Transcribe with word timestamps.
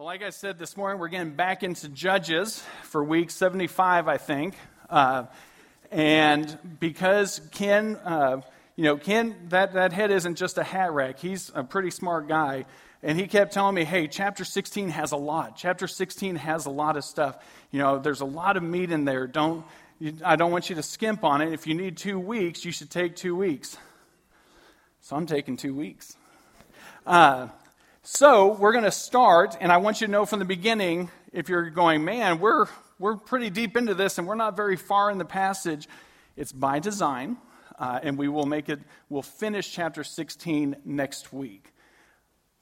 Well, 0.00 0.06
like 0.06 0.22
I 0.22 0.30
said 0.30 0.58
this 0.58 0.78
morning, 0.78 0.98
we're 0.98 1.08
getting 1.08 1.34
back 1.34 1.62
into 1.62 1.86
Judges 1.86 2.64
for 2.84 3.04
week 3.04 3.30
75, 3.30 4.08
I 4.08 4.16
think. 4.16 4.54
Uh, 4.88 5.24
and 5.90 6.58
because 6.80 7.42
Ken, 7.50 7.96
uh, 7.96 8.40
you 8.76 8.84
know, 8.84 8.96
Ken, 8.96 9.36
that, 9.50 9.74
that 9.74 9.92
head 9.92 10.10
isn't 10.10 10.36
just 10.36 10.56
a 10.56 10.62
hat 10.62 10.94
rack. 10.94 11.18
He's 11.18 11.52
a 11.54 11.62
pretty 11.62 11.90
smart 11.90 12.28
guy. 12.28 12.64
And 13.02 13.20
he 13.20 13.26
kept 13.26 13.52
telling 13.52 13.74
me, 13.74 13.84
hey, 13.84 14.06
chapter 14.06 14.42
16 14.42 14.88
has 14.88 15.12
a 15.12 15.18
lot. 15.18 15.58
Chapter 15.58 15.86
16 15.86 16.36
has 16.36 16.64
a 16.64 16.70
lot 16.70 16.96
of 16.96 17.04
stuff. 17.04 17.36
You 17.70 17.80
know, 17.80 17.98
there's 17.98 18.22
a 18.22 18.24
lot 18.24 18.56
of 18.56 18.62
meat 18.62 18.90
in 18.90 19.04
there. 19.04 19.26
Don't, 19.26 19.66
I 20.24 20.36
don't 20.36 20.50
want 20.50 20.70
you 20.70 20.76
to 20.76 20.82
skimp 20.82 21.24
on 21.24 21.42
it. 21.42 21.52
If 21.52 21.66
you 21.66 21.74
need 21.74 21.98
two 21.98 22.18
weeks, 22.18 22.64
you 22.64 22.72
should 22.72 22.88
take 22.88 23.16
two 23.16 23.36
weeks. 23.36 23.76
So 25.02 25.14
I'm 25.14 25.26
taking 25.26 25.58
two 25.58 25.74
weeks. 25.74 26.16
Uh, 27.06 27.48
so 28.02 28.54
we're 28.54 28.72
going 28.72 28.84
to 28.84 28.90
start, 28.90 29.58
and 29.60 29.70
I 29.70 29.76
want 29.76 30.00
you 30.00 30.06
to 30.06 30.10
know 30.10 30.24
from 30.24 30.38
the 30.38 30.46
beginning 30.46 31.10
if 31.34 31.50
you're 31.50 31.68
going, 31.68 32.02
man, 32.02 32.40
we're, 32.40 32.66
we're 32.98 33.16
pretty 33.16 33.50
deep 33.50 33.76
into 33.76 33.94
this 33.94 34.16
and 34.16 34.26
we're 34.26 34.36
not 34.36 34.56
very 34.56 34.76
far 34.76 35.10
in 35.10 35.18
the 35.18 35.26
passage, 35.26 35.86
it's 36.34 36.50
by 36.50 36.78
design. 36.78 37.36
Uh, 37.78 37.98
and 38.02 38.18
we 38.18 38.28
will 38.28 38.46
make 38.46 38.68
it, 38.68 38.78
we'll 39.08 39.22
finish 39.22 39.70
chapter 39.70 40.02
16 40.04 40.76
next 40.84 41.32
week. 41.32 41.72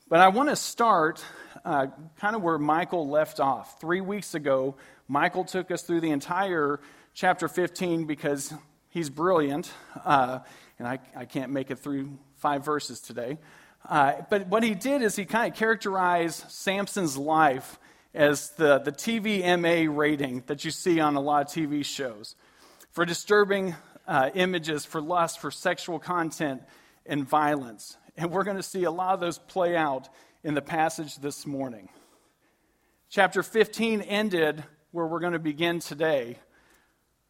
But 0.09 0.21
I 0.21 0.29
want 0.29 0.49
to 0.49 0.57
start 0.57 1.25
uh, 1.65 1.87
kind 2.19 2.35
of 2.35 2.43
where 2.43 2.59
Michael 2.59 3.09
left 3.09 3.41
off. 3.41 3.81
Three 3.81 4.01
weeks 4.01 4.35
ago, 4.35 4.77
Michael 5.07 5.45
took 5.45 5.71
us 5.71 5.83
through 5.83 6.01
the 6.01 6.11
entire 6.11 6.81
chapter 7.15 7.47
15 7.47 8.07
because 8.07 8.53
he's 8.91 9.11
brilliant, 9.11 9.71
uh, 10.05 10.41
and 10.79 10.89
I, 10.89 10.99
I 11.17 11.25
can't 11.27 11.53
make 11.53 11.71
it 11.71 11.79
through 11.79 12.19
five 12.37 12.65
verses 12.65 13.01
today. 13.01 13.39
Uh, 13.89 14.21
but 14.29 14.47
what 14.49 14.63
he 14.63 14.75
did 14.75 15.01
is 15.01 15.17
he 15.17 15.25
kind 15.25 15.51
of 15.51 15.59
characterized 15.59 16.51
Samson's 16.51 17.17
life 17.17 17.79
as 18.13 18.51
the, 18.51 18.79
the 18.79 18.93
TVMA 18.93 19.95
rating 19.95 20.43
that 20.47 20.65
you 20.65 20.71
see 20.71 21.01
on 21.01 21.17
a 21.17 21.21
lot 21.21 21.47
of 21.47 21.53
TV 21.53 21.85
shows 21.85 22.37
for 22.91 23.07
disturbing 23.07 23.75
uh, 24.07 24.31
images, 24.35 24.85
for 24.85 25.01
lust, 25.01 25.41
for 25.41 25.51
sexual 25.51 25.99
content, 25.99 26.63
and 27.07 27.27
violence. 27.27 27.97
And 28.17 28.31
we're 28.31 28.45
going 28.45 28.57
to 28.59 28.63
see 28.63 28.85
a 28.85 28.91
lot 28.91 29.15
of 29.15 29.21
those 29.21 29.39
play 29.39 29.75
out 29.75 30.09
in 30.45 30.55
the 30.55 30.63
passage 30.63 31.17
this 31.17 31.47
morning. 31.47 31.89
Chapter 33.09 33.43
15 33.43 34.03
ended 34.03 34.65
where 34.91 35.07
we're 35.07 35.21
going 35.21 35.33
to 35.33 35.39
begin 35.39 35.81
today 35.81 36.39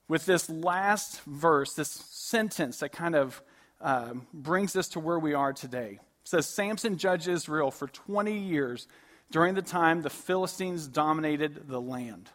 with 0.08 0.26
this 0.26 0.50
last 0.50 1.20
verse, 1.22 1.74
this 1.74 1.90
sentence 1.90 2.78
that 2.78 2.90
kind 2.90 3.14
of 3.14 3.42
uh, 3.80 4.14
brings 4.32 4.74
us 4.74 4.88
to 4.88 5.00
where 5.00 5.18
we 5.18 5.34
are 5.34 5.52
today. 5.52 6.00
Says 6.28 6.44
Samson 6.44 6.98
judged 6.98 7.26
Israel 7.26 7.70
for 7.70 7.88
20 7.88 8.36
years 8.38 8.86
during 9.30 9.54
the 9.54 9.62
time 9.62 10.02
the 10.02 10.10
Philistines 10.10 10.86
dominated 10.86 11.68
the 11.68 11.80
land. 11.80 12.28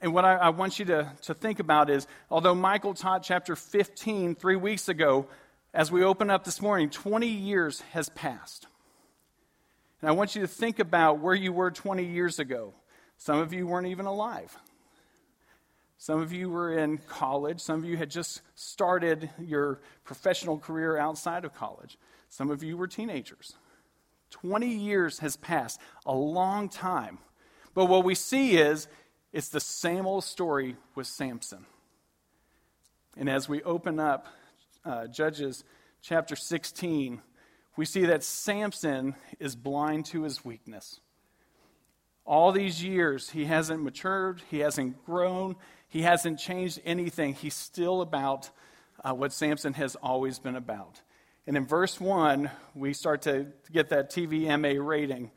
And 0.00 0.14
what 0.14 0.24
I, 0.24 0.36
I, 0.36 0.48
want 0.48 0.78
you 0.78 0.86
to, 0.86 1.12
to 1.24 1.34
think 1.34 1.60
about 1.60 1.90
is 1.90 2.06
although 2.30 2.54
Michael 2.54 2.94
taught 2.94 3.22
chapter 3.22 3.54
15 3.54 4.36
three 4.36 4.56
weeks 4.56 4.88
ago, 4.88 5.26
as 5.74 5.92
we 5.92 6.02
open 6.02 6.30
up 6.30 6.44
this 6.44 6.62
morning, 6.62 6.88
20 6.88 7.26
years 7.26 7.82
has 7.92 8.08
passed. 8.08 8.68
And 10.00 10.08
I 10.08 10.14
want 10.14 10.34
you 10.34 10.40
to 10.40 10.48
think 10.48 10.78
about 10.78 11.18
where 11.18 11.34
you 11.34 11.52
were 11.52 11.70
20 11.70 12.06
years 12.06 12.38
ago. 12.38 12.72
Some 13.18 13.36
of 13.36 13.52
you 13.52 13.66
weren't 13.66 13.88
even 13.88 14.06
alive. 14.06 14.56
Some 15.98 16.22
of 16.22 16.32
you 16.32 16.48
were 16.48 16.78
in 16.78 16.96
college. 16.96 17.60
Some 17.60 17.80
of 17.80 17.84
you 17.84 17.98
had 17.98 18.10
just 18.10 18.40
started 18.54 19.28
your 19.38 19.82
professional 20.04 20.56
career 20.56 20.96
outside 20.96 21.44
of 21.44 21.52
college. 21.52 21.98
Some 22.36 22.50
of 22.50 22.62
you 22.62 22.76
were 22.76 22.86
teenagers. 22.86 23.54
20 24.28 24.68
years 24.68 25.20
has 25.20 25.38
passed, 25.38 25.80
a 26.04 26.14
long 26.14 26.68
time. 26.68 27.16
But 27.72 27.86
what 27.86 28.04
we 28.04 28.14
see 28.14 28.58
is 28.58 28.88
it's 29.32 29.48
the 29.48 29.58
same 29.58 30.04
old 30.04 30.22
story 30.22 30.76
with 30.94 31.06
Samson. 31.06 31.64
And 33.16 33.30
as 33.30 33.48
we 33.48 33.62
open 33.62 33.98
up 33.98 34.26
uh, 34.84 35.06
Judges 35.06 35.64
chapter 36.02 36.36
16, 36.36 37.22
we 37.74 37.86
see 37.86 38.04
that 38.04 38.22
Samson 38.22 39.14
is 39.40 39.56
blind 39.56 40.04
to 40.06 40.24
his 40.24 40.44
weakness. 40.44 41.00
All 42.26 42.52
these 42.52 42.84
years, 42.84 43.30
he 43.30 43.46
hasn't 43.46 43.82
matured, 43.82 44.42
he 44.50 44.58
hasn't 44.58 45.06
grown, 45.06 45.56
he 45.88 46.02
hasn't 46.02 46.38
changed 46.38 46.82
anything. 46.84 47.32
He's 47.32 47.54
still 47.54 48.02
about 48.02 48.50
uh, 49.02 49.14
what 49.14 49.32
Samson 49.32 49.72
has 49.72 49.96
always 49.96 50.38
been 50.38 50.56
about. 50.56 51.00
And 51.46 51.56
in 51.56 51.66
verse 51.66 52.00
1, 52.00 52.50
we 52.74 52.92
start 52.92 53.22
to 53.22 53.46
get 53.72 53.90
that 53.90 54.10
TVMA 54.10 54.84
rating 54.84 55.30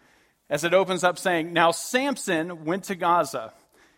as 0.49 0.63
it 0.63 0.73
opens 0.73 1.03
up 1.03 1.19
saying, 1.19 1.53
Now 1.53 1.71
Samson 1.71 2.65
went 2.65 2.85
to 2.85 2.95
Gaza 2.95 3.53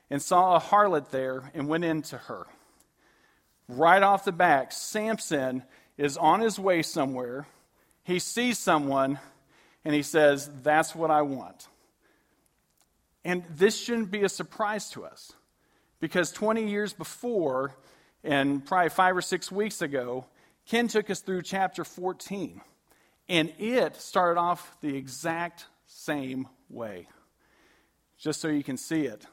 and 0.09 0.22
saw 0.22 0.55
a 0.55 0.59
harlot 0.59 1.09
there 1.09 1.49
and 1.53 1.69
went 1.69 1.85
into 1.85 2.17
her. 2.17 2.45
Right 3.69 4.03
off 4.03 4.25
the 4.25 4.33
back, 4.33 4.73
Samson 4.73 5.63
is 5.97 6.17
on 6.17 6.41
his 6.41 6.59
way 6.59 6.81
somewhere. 6.81 7.47
He 8.03 8.19
sees 8.19 8.57
someone 8.57 9.19
and 9.85 9.95
he 9.95 10.03
says, 10.03 10.49
That's 10.63 10.93
what 10.93 11.11
I 11.11 11.22
want. 11.22 11.67
And 13.23 13.43
this 13.55 13.78
shouldn't 13.79 14.11
be 14.11 14.23
a 14.23 14.29
surprise 14.29 14.89
to 14.91 15.05
us 15.05 15.31
because 16.01 16.31
20 16.31 16.67
years 16.69 16.91
before, 16.91 17.73
and 18.23 18.66
probably 18.66 18.89
five 18.89 19.16
or 19.16 19.22
six 19.22 19.49
weeks 19.51 19.81
ago, 19.81 20.25
Ken 20.67 20.88
took 20.88 21.09
us 21.09 21.22
through 21.22 21.41
chapter 21.41 21.83
14, 21.83 22.61
and 23.29 23.53
it 23.59 23.95
started 23.97 24.39
off 24.39 24.77
the 24.81 24.95
exact 24.95 25.66
same 25.85 26.47
way, 26.69 27.07
just 28.17 28.41
so 28.41 28.47
you 28.47 28.63
can 28.63 28.77
see 28.77 29.05
it. 29.05 29.25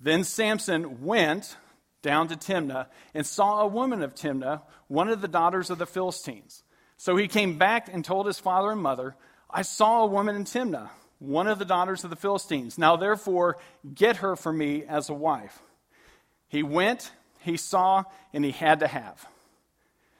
Then 0.00 0.24
Samson 0.24 1.04
went 1.04 1.56
down 2.02 2.28
to 2.28 2.36
Timnah 2.36 2.86
and 3.14 3.26
saw 3.26 3.62
a 3.62 3.66
woman 3.66 4.02
of 4.02 4.14
Timnah, 4.14 4.62
one 4.88 5.08
of 5.08 5.20
the 5.20 5.28
daughters 5.28 5.70
of 5.70 5.78
the 5.78 5.86
Philistines. 5.86 6.62
So 6.96 7.16
he 7.16 7.28
came 7.28 7.58
back 7.58 7.92
and 7.92 8.04
told 8.04 8.26
his 8.26 8.38
father 8.38 8.70
and 8.70 8.80
mother, 8.80 9.16
I 9.50 9.62
saw 9.62 10.02
a 10.02 10.06
woman 10.06 10.36
in 10.36 10.44
Timnah, 10.44 10.90
one 11.18 11.46
of 11.46 11.58
the 11.58 11.64
daughters 11.64 12.04
of 12.04 12.10
the 12.10 12.16
Philistines. 12.16 12.78
Now 12.78 12.96
therefore, 12.96 13.58
get 13.92 14.18
her 14.18 14.36
for 14.36 14.52
me 14.52 14.84
as 14.84 15.08
a 15.08 15.14
wife. 15.14 15.60
He 16.48 16.62
went, 16.62 17.10
he 17.40 17.56
saw, 17.56 18.04
and 18.32 18.44
he 18.44 18.52
had 18.52 18.80
to 18.80 18.86
have. 18.86 19.26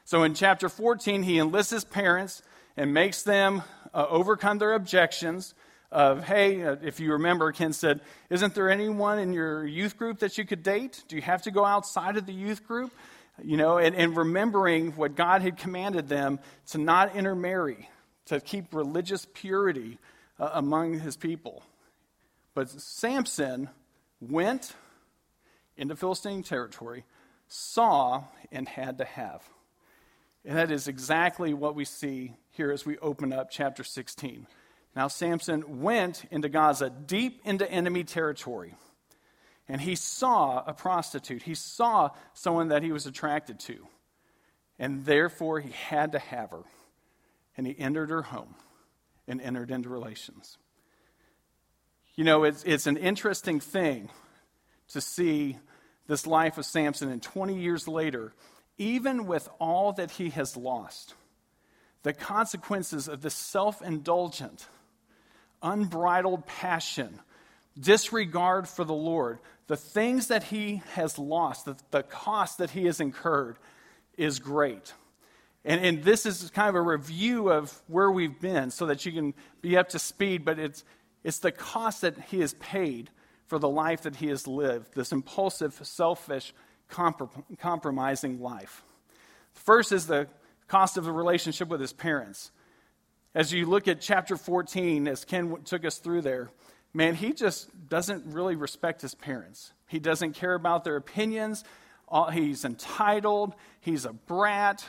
So 0.06 0.22
in 0.22 0.34
chapter 0.34 0.68
14, 0.68 1.24
he 1.24 1.40
enlists 1.40 1.72
his 1.72 1.82
parents 1.82 2.40
and 2.76 2.94
makes 2.94 3.24
them 3.24 3.64
uh, 3.92 4.06
overcome 4.08 4.58
their 4.58 4.74
objections 4.74 5.52
of, 5.90 6.22
hey, 6.22 6.62
uh, 6.62 6.76
if 6.80 7.00
you 7.00 7.14
remember, 7.14 7.50
Ken 7.50 7.72
said, 7.72 8.00
isn't 8.30 8.54
there 8.54 8.70
anyone 8.70 9.18
in 9.18 9.32
your 9.32 9.66
youth 9.66 9.96
group 9.96 10.20
that 10.20 10.38
you 10.38 10.44
could 10.44 10.62
date? 10.62 11.02
Do 11.08 11.16
you 11.16 11.22
have 11.22 11.42
to 11.42 11.50
go 11.50 11.64
outside 11.64 12.16
of 12.16 12.24
the 12.24 12.32
youth 12.32 12.68
group? 12.68 12.92
You 13.42 13.56
know, 13.56 13.78
and, 13.78 13.96
and 13.96 14.16
remembering 14.16 14.92
what 14.92 15.16
God 15.16 15.42
had 15.42 15.56
commanded 15.56 16.08
them 16.08 16.38
to 16.68 16.78
not 16.78 17.16
intermarry, 17.16 17.88
to 18.26 18.38
keep 18.38 18.72
religious 18.72 19.26
purity 19.34 19.98
uh, 20.38 20.50
among 20.52 21.00
his 21.00 21.16
people. 21.16 21.64
But 22.54 22.70
Samson 22.70 23.70
went 24.20 24.72
into 25.76 25.96
Philistine 25.96 26.44
territory, 26.44 27.04
saw, 27.48 28.22
and 28.52 28.68
had 28.68 28.98
to 28.98 29.04
have. 29.04 29.42
And 30.46 30.56
that 30.56 30.70
is 30.70 30.86
exactly 30.86 31.52
what 31.52 31.74
we 31.74 31.84
see 31.84 32.32
here 32.50 32.70
as 32.70 32.86
we 32.86 32.96
open 32.98 33.32
up 33.32 33.50
chapter 33.50 33.82
16. 33.82 34.46
Now, 34.94 35.08
Samson 35.08 35.82
went 35.82 36.24
into 36.30 36.48
Gaza, 36.48 36.88
deep 36.88 37.40
into 37.44 37.70
enemy 37.70 38.04
territory, 38.04 38.76
and 39.68 39.80
he 39.80 39.96
saw 39.96 40.62
a 40.64 40.72
prostitute. 40.72 41.42
He 41.42 41.54
saw 41.54 42.10
someone 42.32 42.68
that 42.68 42.84
he 42.84 42.92
was 42.92 43.06
attracted 43.06 43.58
to, 43.60 43.88
and 44.78 45.04
therefore 45.04 45.58
he 45.58 45.72
had 45.72 46.12
to 46.12 46.20
have 46.20 46.52
her. 46.52 46.62
And 47.56 47.66
he 47.66 47.74
entered 47.76 48.10
her 48.10 48.22
home 48.22 48.54
and 49.26 49.40
entered 49.40 49.70
into 49.70 49.88
relations. 49.88 50.58
You 52.14 52.24
know, 52.24 52.44
it's, 52.44 52.62
it's 52.64 52.86
an 52.86 52.98
interesting 52.98 53.60
thing 53.60 54.10
to 54.90 55.00
see 55.00 55.58
this 56.06 56.26
life 56.26 56.56
of 56.56 56.64
Samson, 56.64 57.10
and 57.10 57.20
20 57.20 57.58
years 57.58 57.88
later, 57.88 58.32
even 58.78 59.26
with 59.26 59.48
all 59.58 59.92
that 59.94 60.12
he 60.12 60.30
has 60.30 60.56
lost, 60.56 61.14
the 62.02 62.12
consequences 62.12 63.08
of 63.08 63.22
this 63.22 63.34
self 63.34 63.82
indulgent, 63.82 64.66
unbridled 65.62 66.46
passion, 66.46 67.20
disregard 67.78 68.68
for 68.68 68.84
the 68.84 68.94
Lord, 68.94 69.38
the 69.66 69.76
things 69.76 70.28
that 70.28 70.44
he 70.44 70.82
has 70.94 71.18
lost, 71.18 71.64
the, 71.64 71.76
the 71.90 72.02
cost 72.02 72.58
that 72.58 72.70
he 72.70 72.84
has 72.84 73.00
incurred 73.00 73.56
is 74.16 74.38
great. 74.38 74.92
And, 75.64 75.84
and 75.84 76.04
this 76.04 76.26
is 76.26 76.48
kind 76.50 76.68
of 76.68 76.76
a 76.76 76.80
review 76.80 77.50
of 77.50 77.76
where 77.88 78.10
we've 78.10 78.40
been 78.40 78.70
so 78.70 78.86
that 78.86 79.04
you 79.04 79.12
can 79.12 79.34
be 79.60 79.76
up 79.76 79.88
to 79.90 79.98
speed, 79.98 80.44
but 80.44 80.60
it's, 80.60 80.84
it's 81.24 81.40
the 81.40 81.50
cost 81.50 82.02
that 82.02 82.16
he 82.28 82.40
has 82.40 82.54
paid 82.54 83.10
for 83.48 83.58
the 83.58 83.68
life 83.68 84.02
that 84.02 84.16
he 84.16 84.28
has 84.28 84.46
lived, 84.46 84.94
this 84.94 85.10
impulsive, 85.10 85.74
selfish, 85.82 86.54
comprom- 86.90 87.44
compromising 87.58 88.40
life. 88.40 88.82
First 89.52 89.92
is 89.92 90.06
the 90.06 90.28
cost 90.68 90.96
of 90.96 91.04
the 91.04 91.12
relationship 91.12 91.68
with 91.68 91.80
his 91.80 91.92
parents. 91.92 92.50
As 93.34 93.52
you 93.52 93.66
look 93.66 93.86
at 93.88 94.00
chapter 94.00 94.36
14, 94.36 95.06
as 95.08 95.24
Ken 95.24 95.56
took 95.64 95.84
us 95.84 95.98
through 95.98 96.22
there, 96.22 96.50
man, 96.94 97.14
he 97.14 97.32
just 97.32 97.68
doesn't 97.88 98.32
really 98.32 98.56
respect 98.56 99.02
his 99.02 99.14
parents. 99.14 99.72
He 99.88 99.98
doesn't 99.98 100.32
care 100.32 100.54
about 100.54 100.84
their 100.84 100.96
opinions. 100.96 101.64
He's 102.32 102.64
entitled. 102.64 103.54
He's 103.80 104.04
a 104.04 104.12
brat. 104.12 104.84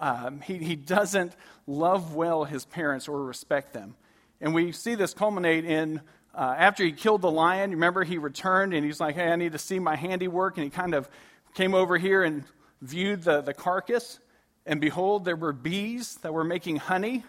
Um, 0.00 0.40
he, 0.40 0.58
he 0.58 0.76
doesn't 0.76 1.34
love 1.66 2.14
well 2.14 2.44
his 2.44 2.64
parents 2.64 3.08
or 3.08 3.24
respect 3.24 3.72
them. 3.72 3.94
And 4.40 4.54
we 4.54 4.72
see 4.72 4.94
this 4.94 5.14
culminate 5.14 5.64
in 5.64 6.00
uh, 6.38 6.54
after 6.56 6.84
he 6.84 6.92
killed 6.92 7.20
the 7.20 7.30
lion. 7.30 7.72
Remember, 7.72 8.04
he 8.04 8.16
returned 8.16 8.72
and 8.72 8.84
he's 8.84 9.00
like, 9.00 9.16
hey, 9.16 9.26
I 9.26 9.34
need 9.34 9.52
to 9.52 9.58
see 9.58 9.80
my 9.80 9.96
handiwork. 9.96 10.56
And 10.56 10.62
he 10.62 10.70
kind 10.70 10.94
of 10.94 11.10
came 11.54 11.74
over 11.74 11.98
here 11.98 12.22
and 12.22 12.44
viewed 12.80 13.24
the, 13.24 13.40
the 13.40 13.52
carcass. 13.52 14.20
And 14.64 14.80
behold, 14.80 15.24
there 15.24 15.34
were 15.34 15.52
bees 15.52 16.14
that 16.22 16.32
were 16.32 16.44
making 16.44 16.76
honey. 16.76 17.24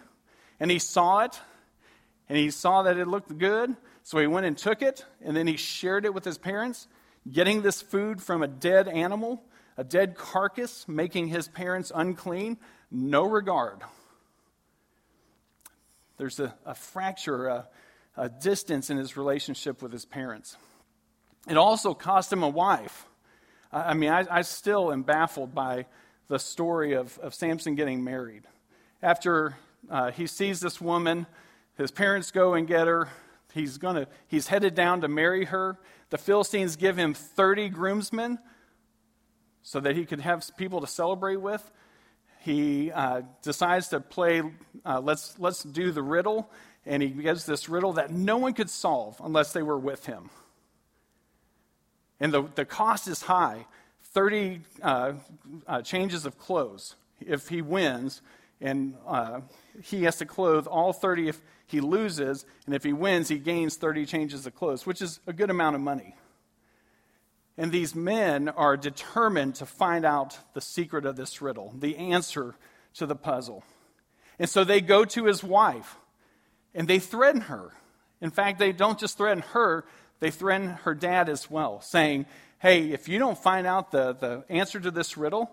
And 0.60 0.70
he 0.70 0.78
saw 0.78 1.24
it. 1.24 1.40
And 2.28 2.38
he 2.38 2.52
saw 2.52 2.84
that 2.84 2.98
it 2.98 3.08
looked 3.08 3.36
good. 3.36 3.74
So 4.04 4.18
he 4.18 4.28
went 4.28 4.46
and 4.46 4.56
took 4.56 4.80
it. 4.80 5.04
And 5.20 5.36
then 5.36 5.48
he 5.48 5.56
shared 5.56 6.04
it 6.04 6.14
with 6.14 6.24
his 6.24 6.38
parents, 6.38 6.86
getting 7.30 7.62
this 7.62 7.82
food 7.82 8.22
from 8.22 8.44
a 8.44 8.48
dead 8.48 8.86
animal, 8.86 9.42
a 9.76 9.82
dead 9.82 10.14
carcass, 10.14 10.86
making 10.86 11.26
his 11.26 11.48
parents 11.48 11.90
unclean. 11.92 12.58
No 12.92 13.24
regard. 13.24 13.80
There's 16.16 16.38
a, 16.38 16.54
a 16.64 16.76
fracture, 16.76 17.48
a, 17.48 17.68
a 18.16 18.28
distance 18.28 18.90
in 18.90 18.96
his 18.96 19.16
relationship 19.16 19.82
with 19.82 19.92
his 19.92 20.04
parents. 20.04 20.56
It 21.48 21.56
also 21.56 21.94
cost 21.94 22.32
him 22.32 22.42
a 22.42 22.48
wife. 22.48 23.06
I 23.72 23.94
mean, 23.94 24.10
I, 24.10 24.26
I, 24.30 24.42
still 24.42 24.92
am 24.92 25.04
baffled 25.04 25.54
by 25.54 25.86
the 26.28 26.38
story 26.38 26.94
of, 26.94 27.16
of 27.18 27.34
Samson 27.34 27.76
getting 27.76 28.02
married. 28.02 28.42
After 29.00 29.56
uh, 29.88 30.10
he 30.10 30.26
sees 30.26 30.60
this 30.60 30.80
woman, 30.80 31.26
his 31.76 31.92
parents 31.92 32.32
go 32.32 32.54
and 32.54 32.66
get 32.66 32.88
her. 32.88 33.08
He's, 33.54 33.78
gonna, 33.78 34.06
he's 34.26 34.48
headed 34.48 34.74
down 34.74 35.02
to 35.02 35.08
marry 35.08 35.44
her. 35.46 35.78
The 36.10 36.18
Philistines 36.18 36.76
give 36.76 36.96
him 36.96 37.14
30 37.14 37.68
groomsmen 37.68 38.38
so 39.62 39.80
that 39.80 39.96
he 39.96 40.04
could 40.04 40.20
have 40.20 40.48
people 40.56 40.80
to 40.80 40.86
celebrate 40.86 41.36
with 41.36 41.70
he 42.40 42.90
uh, 42.90 43.22
decides 43.42 43.88
to 43.88 44.00
play, 44.00 44.42
uh, 44.84 45.00
let's, 45.00 45.38
let's 45.38 45.62
do 45.62 45.92
the 45.92 46.02
riddle, 46.02 46.50
and 46.86 47.02
he 47.02 47.10
gives 47.10 47.44
this 47.44 47.68
riddle 47.68 47.92
that 47.94 48.10
no 48.10 48.38
one 48.38 48.54
could 48.54 48.70
solve 48.70 49.20
unless 49.22 49.52
they 49.52 49.62
were 49.62 49.78
with 49.78 50.06
him. 50.06 50.30
And 52.18 52.32
the, 52.32 52.44
the 52.54 52.64
cost 52.64 53.08
is 53.08 53.22
high 53.22 53.66
30 54.12 54.60
uh, 54.82 55.12
uh 55.68 55.82
changes 55.82 56.26
of 56.26 56.36
clothes 56.36 56.96
if 57.20 57.48
he 57.48 57.62
wins, 57.62 58.22
and 58.60 58.94
uh, 59.06 59.40
he 59.82 60.04
has 60.04 60.16
to 60.16 60.26
clothe 60.26 60.66
all 60.66 60.92
30 60.92 61.28
if 61.28 61.40
he 61.66 61.80
loses, 61.80 62.44
and 62.66 62.74
if 62.74 62.82
he 62.82 62.92
wins, 62.92 63.28
he 63.28 63.38
gains 63.38 63.76
30 63.76 64.06
changes 64.06 64.46
of 64.46 64.54
clothes, 64.54 64.86
which 64.86 65.00
is 65.00 65.20
a 65.26 65.32
good 65.32 65.50
amount 65.50 65.76
of 65.76 65.82
money. 65.82 66.14
And 67.60 67.70
these 67.70 67.94
men 67.94 68.48
are 68.48 68.74
determined 68.74 69.56
to 69.56 69.66
find 69.66 70.06
out 70.06 70.38
the 70.54 70.62
secret 70.62 71.04
of 71.04 71.16
this 71.16 71.42
riddle, 71.42 71.74
the 71.78 71.94
answer 71.98 72.54
to 72.94 73.04
the 73.04 73.14
puzzle. 73.14 73.64
And 74.38 74.48
so 74.48 74.64
they 74.64 74.80
go 74.80 75.04
to 75.04 75.26
his 75.26 75.44
wife 75.44 75.96
and 76.74 76.88
they 76.88 76.98
threaten 76.98 77.42
her. 77.42 77.68
In 78.22 78.30
fact, 78.30 78.58
they 78.58 78.72
don't 78.72 78.98
just 78.98 79.18
threaten 79.18 79.42
her, 79.52 79.84
they 80.20 80.30
threaten 80.30 80.68
her 80.68 80.94
dad 80.94 81.28
as 81.28 81.50
well, 81.50 81.82
saying, 81.82 82.24
Hey, 82.60 82.92
if 82.92 83.10
you 83.10 83.18
don't 83.18 83.36
find 83.36 83.66
out 83.66 83.90
the, 83.90 84.14
the 84.14 84.44
answer 84.48 84.80
to 84.80 84.90
this 84.90 85.18
riddle, 85.18 85.50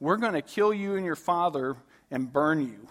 we're 0.00 0.16
going 0.16 0.32
to 0.32 0.42
kill 0.42 0.72
you 0.72 0.94
and 0.94 1.04
your 1.04 1.14
father 1.14 1.76
and 2.10 2.32
burn 2.32 2.62
you. 2.62 2.88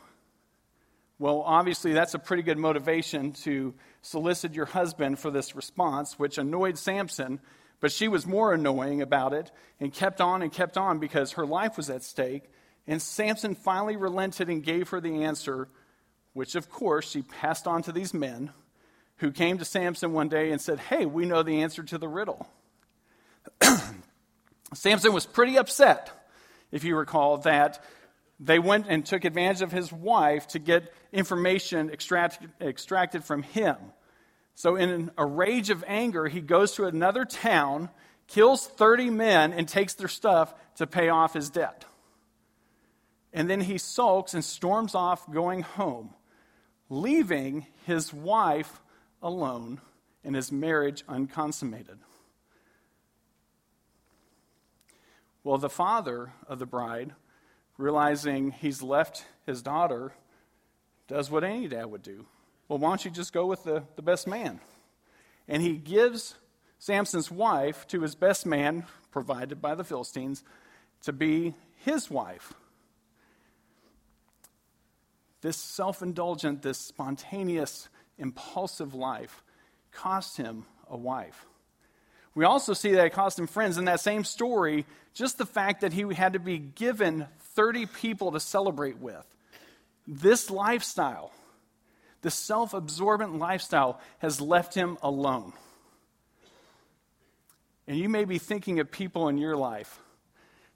Well, 1.17 1.41
obviously, 1.43 1.93
that's 1.93 2.13
a 2.13 2.19
pretty 2.19 2.43
good 2.43 2.59
motivation 2.59 3.31
to 3.45 3.73
solicit 4.03 4.53
your 4.53 4.67
husband 4.67 5.17
for 5.17 5.31
this 5.31 5.55
response, 5.55 6.19
which 6.19 6.37
annoyed 6.37 6.77
Samson 6.77 7.39
but 7.79 7.91
she 7.91 8.07
was 8.07 8.25
more 8.25 8.53
annoying 8.53 9.01
about 9.01 9.33
it 9.33 9.51
and 9.79 9.93
kept 9.93 10.21
on 10.21 10.41
and 10.41 10.51
kept 10.51 10.77
on 10.77 10.99
because 10.99 11.33
her 11.33 11.45
life 11.45 11.77
was 11.77 11.89
at 11.89 12.03
stake. 12.03 12.43
And 12.87 13.01
Samson 13.01 13.55
finally 13.55 13.95
relented 13.95 14.49
and 14.49 14.63
gave 14.63 14.89
her 14.89 14.99
the 14.99 15.23
answer, 15.23 15.69
which 16.33 16.55
of 16.55 16.69
course 16.69 17.09
she 17.09 17.21
passed 17.21 17.67
on 17.67 17.81
to 17.83 17.91
these 17.91 18.13
men 18.13 18.51
who 19.17 19.31
came 19.31 19.57
to 19.57 19.65
Samson 19.65 20.13
one 20.13 20.29
day 20.29 20.51
and 20.51 20.61
said, 20.61 20.79
Hey, 20.79 21.05
we 21.05 21.25
know 21.25 21.43
the 21.43 21.61
answer 21.61 21.83
to 21.83 21.97
the 21.97 22.07
riddle. 22.07 22.47
Samson 24.73 25.13
was 25.13 25.25
pretty 25.25 25.57
upset, 25.57 26.11
if 26.71 26.83
you 26.83 26.95
recall, 26.95 27.37
that 27.39 27.83
they 28.39 28.59
went 28.59 28.85
and 28.87 29.05
took 29.05 29.25
advantage 29.25 29.61
of 29.61 29.71
his 29.71 29.91
wife 29.91 30.47
to 30.49 30.59
get 30.59 30.93
information 31.11 31.89
extract, 31.89 32.39
extracted 32.61 33.23
from 33.23 33.43
him. 33.43 33.75
So, 34.59 34.75
in 34.75 35.09
a 35.17 35.25
rage 35.25 35.69
of 35.69 35.85
anger, 35.87 36.27
he 36.27 36.41
goes 36.41 36.73
to 36.73 36.83
another 36.83 37.23
town, 37.23 37.89
kills 38.27 38.67
30 38.67 39.09
men, 39.09 39.53
and 39.53 39.65
takes 39.65 39.93
their 39.93 40.09
stuff 40.09 40.53
to 40.75 40.85
pay 40.85 41.07
off 41.07 41.33
his 41.33 41.49
debt. 41.49 41.85
And 43.31 43.49
then 43.49 43.61
he 43.61 43.77
sulks 43.77 44.33
and 44.33 44.43
storms 44.43 44.95
off 44.95 45.31
going 45.31 45.61
home, 45.61 46.13
leaving 46.89 47.67
his 47.85 48.13
wife 48.13 48.81
alone 49.21 49.79
and 50.25 50.35
his 50.35 50.51
marriage 50.51 51.05
unconsummated. 51.07 51.99
Well, 55.45 55.57
the 55.57 55.69
father 55.69 56.33
of 56.49 56.59
the 56.59 56.65
bride, 56.65 57.13
realizing 57.77 58.51
he's 58.51 58.81
left 58.81 59.23
his 59.45 59.61
daughter, 59.61 60.11
does 61.07 61.31
what 61.31 61.45
any 61.45 61.69
dad 61.69 61.85
would 61.85 62.03
do 62.03 62.25
well, 62.69 62.77
why 62.77 62.89
don't 62.89 63.03
you 63.03 63.11
just 63.11 63.33
go 63.33 63.47
with 63.47 63.63
the, 63.63 63.83
the 63.95 64.03
best 64.03 64.27
man? 64.27 64.61
And 65.47 65.61
he 65.61 65.73
gives 65.73 66.35
Samson's 66.77 67.31
wife 67.31 67.87
to 67.87 68.01
his 68.01 68.13
best 68.13 68.45
man, 68.45 68.85
provided 69.11 69.59
by 69.59 69.73
the 69.73 69.83
Philistines, 69.83 70.43
to 71.01 71.11
be 71.11 71.55
his 71.77 72.11
wife. 72.11 72.53
This 75.41 75.57
self 75.57 76.03
indulgent, 76.03 76.61
this 76.61 76.77
spontaneous, 76.77 77.89
impulsive 78.19 78.93
life 78.93 79.43
cost 79.91 80.37
him 80.37 80.65
a 80.87 80.97
wife. 80.97 81.45
We 82.35 82.45
also 82.45 82.73
see 82.73 82.91
that 82.91 83.07
it 83.07 83.13
cost 83.13 83.39
him 83.39 83.47
friends 83.47 83.79
in 83.79 83.85
that 83.85 83.99
same 83.99 84.23
story, 84.23 84.85
just 85.15 85.39
the 85.39 85.45
fact 85.45 85.81
that 85.81 85.91
he 85.91 86.13
had 86.13 86.33
to 86.33 86.39
be 86.39 86.59
given 86.59 87.25
30 87.55 87.87
people 87.87 88.33
to 88.33 88.39
celebrate 88.39 88.99
with. 88.99 89.25
This 90.07 90.51
lifestyle 90.51 91.31
the 92.21 92.31
self 92.31 92.73
absorbent 92.73 93.37
lifestyle 93.37 93.99
has 94.19 94.41
left 94.41 94.73
him 94.73 94.97
alone. 95.01 95.53
And 97.87 97.97
you 97.97 98.09
may 98.09 98.25
be 98.25 98.37
thinking 98.37 98.79
of 98.79 98.91
people 98.91 99.29
in 99.29 99.37
your 99.37 99.55
life 99.55 99.99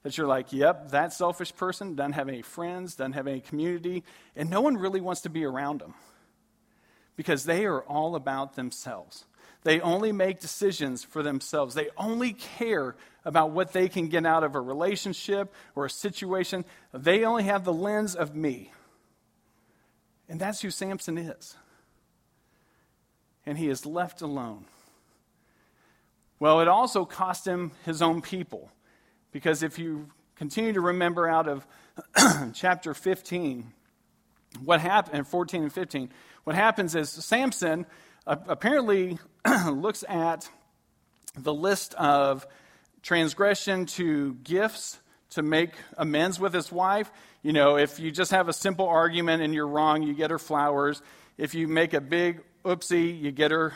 that 0.01 0.17
you're 0.17 0.27
like, 0.27 0.51
yep, 0.51 0.91
that 0.91 1.13
selfish 1.13 1.55
person 1.55 1.95
doesn't 1.95 2.13
have 2.13 2.27
any 2.27 2.41
friends, 2.41 2.95
doesn't 2.95 3.13
have 3.13 3.27
any 3.27 3.39
community, 3.39 4.03
and 4.35 4.49
no 4.49 4.61
one 4.61 4.75
really 4.77 4.99
wants 4.99 5.21
to 5.21 5.29
be 5.29 5.45
around 5.45 5.79
them 5.79 5.93
because 7.15 7.45
they 7.45 7.65
are 7.65 7.81
all 7.83 8.15
about 8.15 8.55
themselves. 8.55 9.25
They 9.63 9.79
only 9.79 10.11
make 10.11 10.39
decisions 10.39 11.03
for 11.03 11.23
themselves. 11.23 11.73
They 11.73 11.89
only 11.97 12.33
care 12.33 12.95
about 13.23 13.51
what 13.51 13.71
they 13.71 13.87
can 13.87 14.09
get 14.09 14.25
out 14.25 14.43
of 14.43 14.55
a 14.55 14.61
relationship 14.61 15.53
or 15.75 15.85
a 15.85 15.89
situation. 15.89 16.65
They 16.93 17.23
only 17.23 17.43
have 17.43 17.63
the 17.63 17.73
lens 17.73 18.15
of 18.15 18.35
me. 18.35 18.73
And 20.33 20.41
that's 20.41 20.61
who 20.61 20.71
Samson 20.71 21.19
is. 21.19 21.55
And 23.45 23.55
he 23.55 23.69
is 23.69 23.85
left 23.85 24.19
alone. 24.23 24.65
Well, 26.39 26.59
it 26.59 26.67
also 26.67 27.05
cost 27.05 27.45
him 27.47 27.71
his 27.85 28.01
own 28.01 28.23
people. 28.23 28.71
Because 29.31 29.61
if 29.61 29.77
you 29.77 30.07
continue 30.35 30.73
to 30.73 30.81
remember 30.81 31.29
out 31.29 31.47
of 31.47 31.67
chapter 32.55 32.95
15, 32.95 33.73
what 34.65 34.81
happened, 34.81 35.27
14 35.27 35.61
and 35.61 35.71
15, 35.71 36.09
what 36.45 36.55
happens 36.55 36.95
is 36.95 37.11
Samson 37.11 37.85
apparently 38.25 39.19
looks 39.67 40.03
at 40.09 40.49
the 41.37 41.53
list 41.53 41.93
of 41.93 42.47
transgression 43.03 43.85
to 43.85 44.33
gifts 44.43 44.97
to 45.33 45.43
make 45.43 45.71
amends 45.97 46.39
with 46.39 46.53
his 46.53 46.71
wife. 46.71 47.11
You 47.41 47.53
know, 47.53 47.77
if 47.77 47.99
you 47.99 48.11
just 48.11 48.31
have 48.31 48.49
a 48.49 48.53
simple 48.53 48.87
argument 48.87 49.41
and 49.41 49.53
you're 49.53 49.67
wrong, 49.67 50.03
you 50.03 50.13
get 50.13 50.31
her 50.31 50.39
flowers. 50.39 51.01
If 51.37 51.55
you 51.55 51.67
make 51.67 51.93
a 51.93 52.01
big 52.01 52.41
oopsie, 52.63 53.19
you 53.19 53.31
get 53.31 53.51
her 53.51 53.73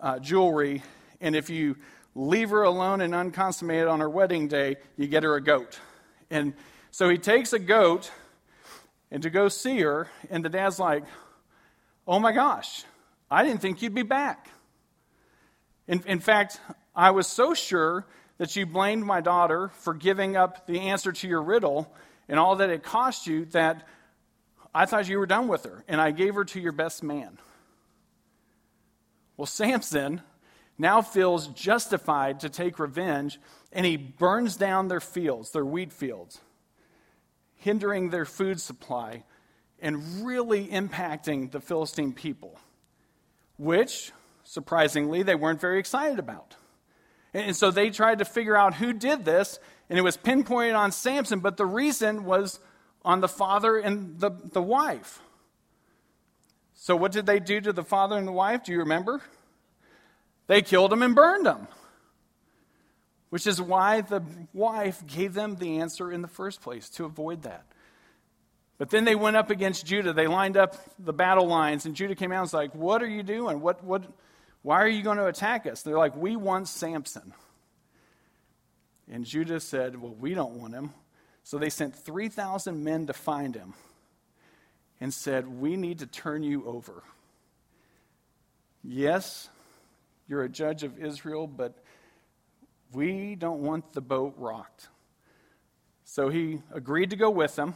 uh, 0.00 0.18
jewelry. 0.18 0.82
And 1.20 1.34
if 1.34 1.50
you 1.50 1.76
leave 2.14 2.50
her 2.50 2.62
alone 2.62 3.00
and 3.00 3.14
unconsummated 3.14 3.88
on 3.88 4.00
her 4.00 4.08
wedding 4.08 4.48
day, 4.48 4.76
you 4.96 5.06
get 5.06 5.22
her 5.22 5.34
a 5.34 5.40
goat. 5.40 5.78
And 6.30 6.54
so 6.90 7.08
he 7.08 7.18
takes 7.18 7.52
a 7.52 7.58
goat 7.58 8.10
and 9.10 9.22
to 9.22 9.30
go 9.30 9.48
see 9.48 9.80
her, 9.80 10.08
and 10.30 10.44
the 10.44 10.48
dad's 10.48 10.78
like, 10.78 11.04
Oh 12.06 12.18
my 12.18 12.32
gosh, 12.32 12.84
I 13.30 13.44
didn't 13.44 13.60
think 13.60 13.80
you'd 13.80 13.94
be 13.94 14.02
back. 14.02 14.50
In, 15.88 16.02
in 16.06 16.20
fact, 16.20 16.60
I 16.94 17.12
was 17.12 17.26
so 17.26 17.54
sure 17.54 18.06
that 18.38 18.56
you 18.56 18.66
blamed 18.66 19.04
my 19.04 19.20
daughter 19.20 19.70
for 19.80 19.94
giving 19.94 20.36
up 20.36 20.66
the 20.66 20.80
answer 20.80 21.12
to 21.12 21.28
your 21.28 21.42
riddle 21.42 21.92
and 22.28 22.38
all 22.38 22.56
that 22.56 22.70
it 22.70 22.82
cost 22.82 23.26
you 23.26 23.44
that 23.46 23.86
I 24.74 24.86
thought 24.86 25.08
you 25.08 25.18
were 25.18 25.26
done 25.26 25.46
with 25.46 25.64
her, 25.64 25.84
and 25.86 26.00
I 26.00 26.10
gave 26.10 26.34
her 26.34 26.44
to 26.46 26.60
your 26.60 26.72
best 26.72 27.02
man. 27.02 27.38
Well, 29.36 29.46
Samson 29.46 30.20
now 30.76 31.02
feels 31.02 31.46
justified 31.48 32.40
to 32.40 32.48
take 32.48 32.78
revenge, 32.78 33.38
and 33.72 33.86
he 33.86 33.96
burns 33.96 34.56
down 34.56 34.88
their 34.88 35.00
fields, 35.00 35.52
their 35.52 35.64
wheat 35.64 35.92
fields, 35.92 36.40
hindering 37.54 38.10
their 38.10 38.24
food 38.24 38.60
supply 38.60 39.22
and 39.80 40.24
really 40.26 40.66
impacting 40.68 41.50
the 41.50 41.60
Philistine 41.60 42.12
people, 42.12 42.58
which, 43.58 44.12
surprisingly, 44.42 45.22
they 45.22 45.34
weren't 45.34 45.60
very 45.60 45.78
excited 45.78 46.18
about. 46.18 46.56
And 47.34 47.56
so 47.56 47.72
they 47.72 47.90
tried 47.90 48.20
to 48.20 48.24
figure 48.24 48.56
out 48.56 48.74
who 48.74 48.92
did 48.92 49.24
this, 49.24 49.58
and 49.90 49.98
it 49.98 50.02
was 50.02 50.16
pinpointed 50.16 50.74
on 50.74 50.92
Samson, 50.92 51.40
but 51.40 51.56
the 51.56 51.66
reason 51.66 52.24
was 52.24 52.60
on 53.04 53.20
the 53.20 53.28
father 53.28 53.76
and 53.76 54.18
the, 54.20 54.30
the 54.52 54.62
wife. 54.62 55.20
So, 56.74 56.94
what 56.94 57.12
did 57.12 57.26
they 57.26 57.40
do 57.40 57.60
to 57.60 57.72
the 57.72 57.82
father 57.82 58.16
and 58.16 58.26
the 58.26 58.32
wife? 58.32 58.64
Do 58.64 58.72
you 58.72 58.78
remember? 58.78 59.20
They 60.46 60.62
killed 60.62 60.92
him 60.92 61.02
and 61.02 61.14
burned 61.14 61.46
him, 61.46 61.66
which 63.30 63.46
is 63.46 63.60
why 63.60 64.02
the 64.02 64.22
wife 64.52 65.04
gave 65.06 65.34
them 65.34 65.56
the 65.56 65.78
answer 65.78 66.12
in 66.12 66.22
the 66.22 66.28
first 66.28 66.60
place 66.60 66.88
to 66.90 67.04
avoid 67.04 67.42
that. 67.42 67.64
But 68.76 68.90
then 68.90 69.04
they 69.04 69.14
went 69.14 69.36
up 69.36 69.50
against 69.50 69.86
Judah. 69.86 70.12
They 70.12 70.26
lined 70.26 70.56
up 70.56 70.76
the 70.98 71.12
battle 71.12 71.46
lines, 71.46 71.86
and 71.86 71.94
Judah 71.94 72.14
came 72.14 72.32
out 72.32 72.36
and 72.36 72.42
was 72.42 72.54
like, 72.54 72.74
What 72.74 73.02
are 73.02 73.08
you 73.08 73.22
doing? 73.22 73.60
What, 73.60 73.82
what, 73.82 74.04
why 74.64 74.82
are 74.82 74.88
you 74.88 75.02
going 75.02 75.18
to 75.18 75.26
attack 75.26 75.66
us? 75.66 75.82
They're 75.82 75.98
like, 75.98 76.16
We 76.16 76.36
want 76.36 76.68
Samson. 76.68 77.34
And 79.12 79.26
Judah 79.26 79.60
said, 79.60 80.00
Well, 80.00 80.14
we 80.18 80.32
don't 80.32 80.54
want 80.54 80.72
him. 80.72 80.94
So 81.42 81.58
they 81.58 81.68
sent 81.68 81.94
3,000 81.94 82.82
men 82.82 83.06
to 83.08 83.12
find 83.12 83.54
him 83.54 83.74
and 85.02 85.12
said, 85.12 85.46
We 85.46 85.76
need 85.76 85.98
to 85.98 86.06
turn 86.06 86.42
you 86.42 86.64
over. 86.64 87.02
Yes, 88.82 89.50
you're 90.28 90.44
a 90.44 90.48
judge 90.48 90.82
of 90.82 90.98
Israel, 90.98 91.46
but 91.46 91.84
we 92.90 93.34
don't 93.34 93.60
want 93.60 93.92
the 93.92 94.00
boat 94.00 94.32
rocked. 94.38 94.88
So 96.04 96.30
he 96.30 96.62
agreed 96.72 97.10
to 97.10 97.16
go 97.16 97.28
with 97.28 97.54
them. 97.54 97.74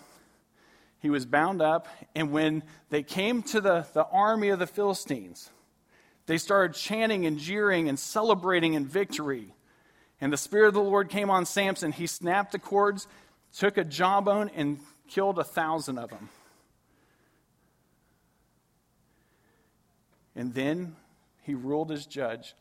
He 1.00 1.10
was 1.10 1.26
bound 1.26 1.60
up, 1.60 1.86
and 2.14 2.32
when 2.32 2.62
they 2.88 3.02
came 3.02 3.42
to 3.42 3.60
the, 3.60 3.86
the 3.92 4.06
army 4.06 4.48
of 4.48 4.58
the 4.58 4.66
Philistines, 4.66 5.50
they 6.28 6.36
started 6.36 6.76
chanting 6.76 7.24
and 7.24 7.38
jeering 7.38 7.88
and 7.88 7.98
celebrating 7.98 8.74
in 8.74 8.84
victory. 8.84 9.54
And 10.20 10.30
the 10.30 10.36
Spirit 10.36 10.68
of 10.68 10.74
the 10.74 10.82
Lord 10.82 11.08
came 11.08 11.30
on 11.30 11.46
Samson. 11.46 11.90
He 11.90 12.06
snapped 12.06 12.52
the 12.52 12.58
cords, 12.58 13.08
took 13.56 13.78
a 13.78 13.84
jawbone, 13.84 14.50
and 14.54 14.78
killed 15.08 15.38
a 15.38 15.44
thousand 15.44 15.96
of 15.96 16.10
them. 16.10 16.28
And 20.36 20.52
then 20.52 20.96
he 21.44 21.54
ruled 21.54 21.90
as 21.90 22.04
judge 22.04 22.54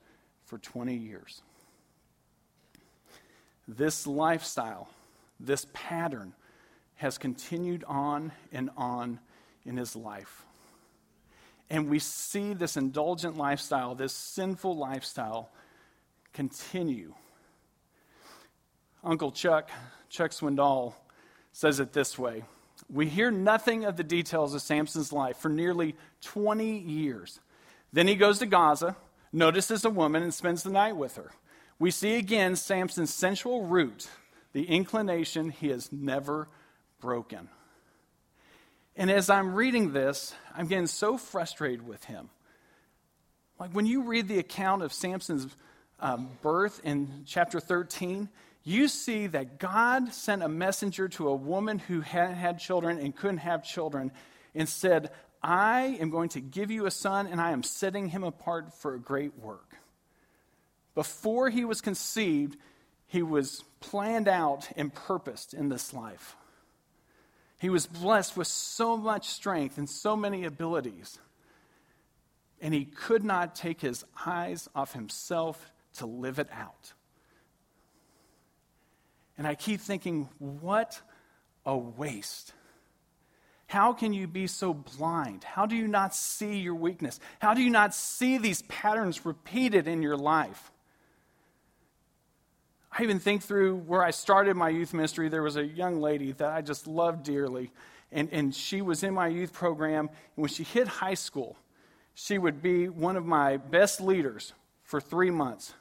for 0.45 0.57
20 0.57 0.95
years. 0.95 1.41
This 3.67 4.07
lifestyle, 4.07 4.87
this 5.41 5.67
pattern, 5.73 6.31
has 6.95 7.17
continued 7.17 7.83
on 7.85 8.31
and 8.53 8.69
on 8.77 9.19
in 9.65 9.75
his 9.75 9.93
life. 9.93 10.46
And 11.69 11.89
we 11.89 11.99
see 11.99 12.53
this 12.53 12.77
indulgent 12.77 13.37
lifestyle, 13.37 13.93
this 13.93 14.13
sinful 14.13 14.77
lifestyle, 14.77 15.49
continue. 16.33 17.13
Uncle 19.03 19.31
Chuck, 19.31 19.69
Chuck 20.09 20.31
Swindoll, 20.31 20.93
says 21.51 21.79
it 21.79 21.93
this 21.93 22.17
way 22.17 22.43
We 22.89 23.07
hear 23.07 23.31
nothing 23.31 23.85
of 23.85 23.97
the 23.97 24.03
details 24.03 24.53
of 24.53 24.61
Samson's 24.61 25.11
life 25.11 25.37
for 25.37 25.49
nearly 25.49 25.95
20 26.21 26.77
years. 26.77 27.39
Then 27.91 28.07
he 28.07 28.15
goes 28.15 28.39
to 28.39 28.45
Gaza, 28.45 28.95
notices 29.33 29.83
a 29.83 29.89
woman, 29.89 30.23
and 30.23 30.33
spends 30.33 30.63
the 30.63 30.69
night 30.69 30.95
with 30.95 31.15
her. 31.15 31.31
We 31.79 31.91
see 31.91 32.15
again 32.15 32.55
Samson's 32.55 33.13
sensual 33.13 33.65
root, 33.65 34.07
the 34.53 34.63
inclination 34.63 35.49
he 35.49 35.69
has 35.69 35.91
never 35.91 36.47
broken. 36.99 37.49
And 38.97 39.11
as 39.11 39.29
I'm 39.29 39.53
reading 39.53 39.93
this, 39.93 40.33
I'm 40.55 40.65
getting 40.65 40.87
so 40.87 41.19
frustrated 41.19 41.87
with 41.87 42.03
him. 42.05 42.31
Like 43.59 43.71
when 43.71 43.85
you 43.85 44.03
read 44.03 44.27
the 44.27 44.39
account 44.39 44.81
of 44.81 44.91
Samson's 44.91 45.47
um, 45.99 46.29
birth 46.41 46.81
in 46.83 47.23
chapter 47.27 47.59
13, 47.59 48.27
you 48.63 48.87
see 48.87 49.27
that 49.27 49.59
God 49.59 50.13
sent 50.13 50.41
a 50.41 50.49
messenger 50.49 51.07
to 51.09 51.29
a 51.29 51.35
woman 51.35 51.77
who 51.77 52.01
hadn't 52.01 52.35
had 52.35 52.59
children 52.59 52.97
and 52.97 53.15
couldn't 53.15 53.37
have 53.37 53.63
children 53.63 54.11
and 54.55 54.67
said, 54.67 55.11
I 55.43 55.97
am 56.01 56.09
going 56.09 56.29
to 56.29 56.41
give 56.41 56.71
you 56.71 56.87
a 56.87 56.91
son, 56.91 57.27
and 57.27 57.39
I 57.39 57.51
am 57.51 57.61
setting 57.61 58.09
him 58.09 58.23
apart 58.23 58.73
for 58.73 58.95
a 58.95 58.99
great 58.99 59.37
work. 59.37 59.77
Before 60.95 61.49
he 61.49 61.63
was 61.65 61.81
conceived, 61.81 62.57
he 63.05 63.21
was 63.21 63.63
planned 63.79 64.27
out 64.27 64.67
and 64.75 64.91
purposed 64.93 65.53
in 65.53 65.69
this 65.69 65.93
life. 65.93 66.35
He 67.57 67.69
was 67.69 67.87
blessed 67.87 68.37
with 68.37 68.47
so 68.47 68.95
much 68.97 69.27
strength 69.29 69.77
and 69.77 69.89
so 69.89 70.15
many 70.15 70.45
abilities. 70.45 71.19
And 72.61 72.73
he 72.73 72.85
could 72.85 73.23
not 73.23 73.55
take 73.55 73.81
his 73.81 74.05
eyes 74.25 74.69
off 74.75 74.93
himself 74.93 75.71
to 75.97 76.05
live 76.05 76.39
it 76.39 76.49
out. 76.51 76.93
And 79.37 79.47
I 79.47 79.55
keep 79.55 79.81
thinking, 79.81 80.29
what 80.39 80.99
a 81.65 81.77
waste. 81.77 82.53
How 83.67 83.93
can 83.93 84.13
you 84.13 84.27
be 84.27 84.47
so 84.47 84.73
blind? 84.73 85.43
How 85.43 85.65
do 85.65 85.75
you 85.75 85.87
not 85.87 86.15
see 86.15 86.59
your 86.59 86.75
weakness? 86.75 87.19
How 87.39 87.53
do 87.53 87.61
you 87.61 87.69
not 87.69 87.93
see 87.93 88.37
these 88.37 88.61
patterns 88.63 89.25
repeated 89.25 89.87
in 89.87 90.01
your 90.01 90.17
life? 90.17 90.71
I 92.91 93.03
even 93.03 93.19
think 93.19 93.43
through 93.43 93.77
where 93.77 94.03
I 94.03 94.11
started 94.11 94.55
my 94.55 94.69
youth 94.69 94.93
ministry, 94.93 95.29
there 95.29 95.43
was 95.43 95.57
a 95.57 95.65
young 95.65 95.99
lady 96.01 96.31
that 96.33 96.49
I 96.49 96.61
just 96.61 96.87
loved 96.87 97.23
dearly. 97.23 97.71
And, 98.11 98.29
and 98.31 98.55
she 98.55 98.81
was 98.81 99.03
in 99.03 99.13
my 99.13 99.27
youth 99.27 99.53
program. 99.53 100.09
And 100.09 100.41
when 100.43 100.49
she 100.49 100.63
hit 100.63 100.87
high 100.87 101.13
school, 101.13 101.57
she 102.13 102.37
would 102.37 102.61
be 102.61 102.89
one 102.89 103.17
of 103.17 103.25
my 103.25 103.57
best 103.57 104.01
leaders 104.01 104.53
for 104.83 105.01
three 105.01 105.29
months. 105.29 105.73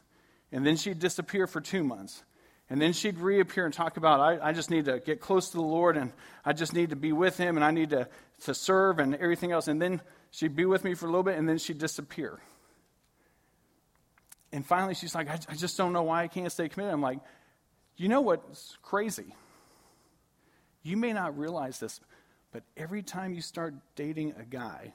And 0.52 0.66
then 0.66 0.76
she'd 0.76 0.98
disappear 0.98 1.46
for 1.46 1.60
two 1.60 1.84
months. 1.84 2.22
And 2.68 2.82
then 2.82 2.92
she'd 2.92 3.18
reappear 3.18 3.64
and 3.64 3.72
talk 3.72 3.96
about, 3.96 4.20
I, 4.20 4.48
I 4.48 4.52
just 4.52 4.70
need 4.70 4.86
to 4.86 4.98
get 4.98 5.20
close 5.20 5.50
to 5.50 5.56
the 5.56 5.62
Lord 5.62 5.96
and 5.96 6.12
I 6.44 6.52
just 6.52 6.74
need 6.74 6.90
to 6.90 6.96
be 6.96 7.12
with 7.12 7.36
Him 7.36 7.56
and 7.56 7.64
I 7.64 7.70
need 7.70 7.90
to, 7.90 8.08
to 8.44 8.54
serve 8.54 8.98
and 8.98 9.14
everything 9.14 9.52
else. 9.52 9.68
And 9.68 9.80
then 9.80 10.00
she'd 10.32 10.56
be 10.56 10.64
with 10.64 10.82
me 10.82 10.94
for 10.94 11.06
a 11.06 11.08
little 11.08 11.22
bit 11.22 11.38
and 11.38 11.48
then 11.48 11.58
she'd 11.58 11.78
disappear. 11.78 12.40
And 14.52 14.64
finally, 14.64 14.94
she's 14.94 15.14
like, 15.14 15.28
I, 15.28 15.38
I 15.48 15.54
just 15.54 15.76
don't 15.76 15.92
know 15.92 16.04
why 16.04 16.22
I 16.22 16.28
can't 16.28 16.50
stay 16.50 16.68
committed. 16.68 16.92
I'm 16.92 17.02
like, 17.02 17.18
you 17.96 18.08
know 18.08 18.20
what's 18.20 18.76
crazy? 18.82 19.34
You 20.82 20.96
may 20.96 21.12
not 21.12 21.36
realize 21.36 21.80
this, 21.80 22.00
but 22.52 22.62
every 22.76 23.02
time 23.02 23.34
you 23.34 23.40
start 23.40 23.74
dating 23.96 24.34
a 24.38 24.44
guy, 24.44 24.92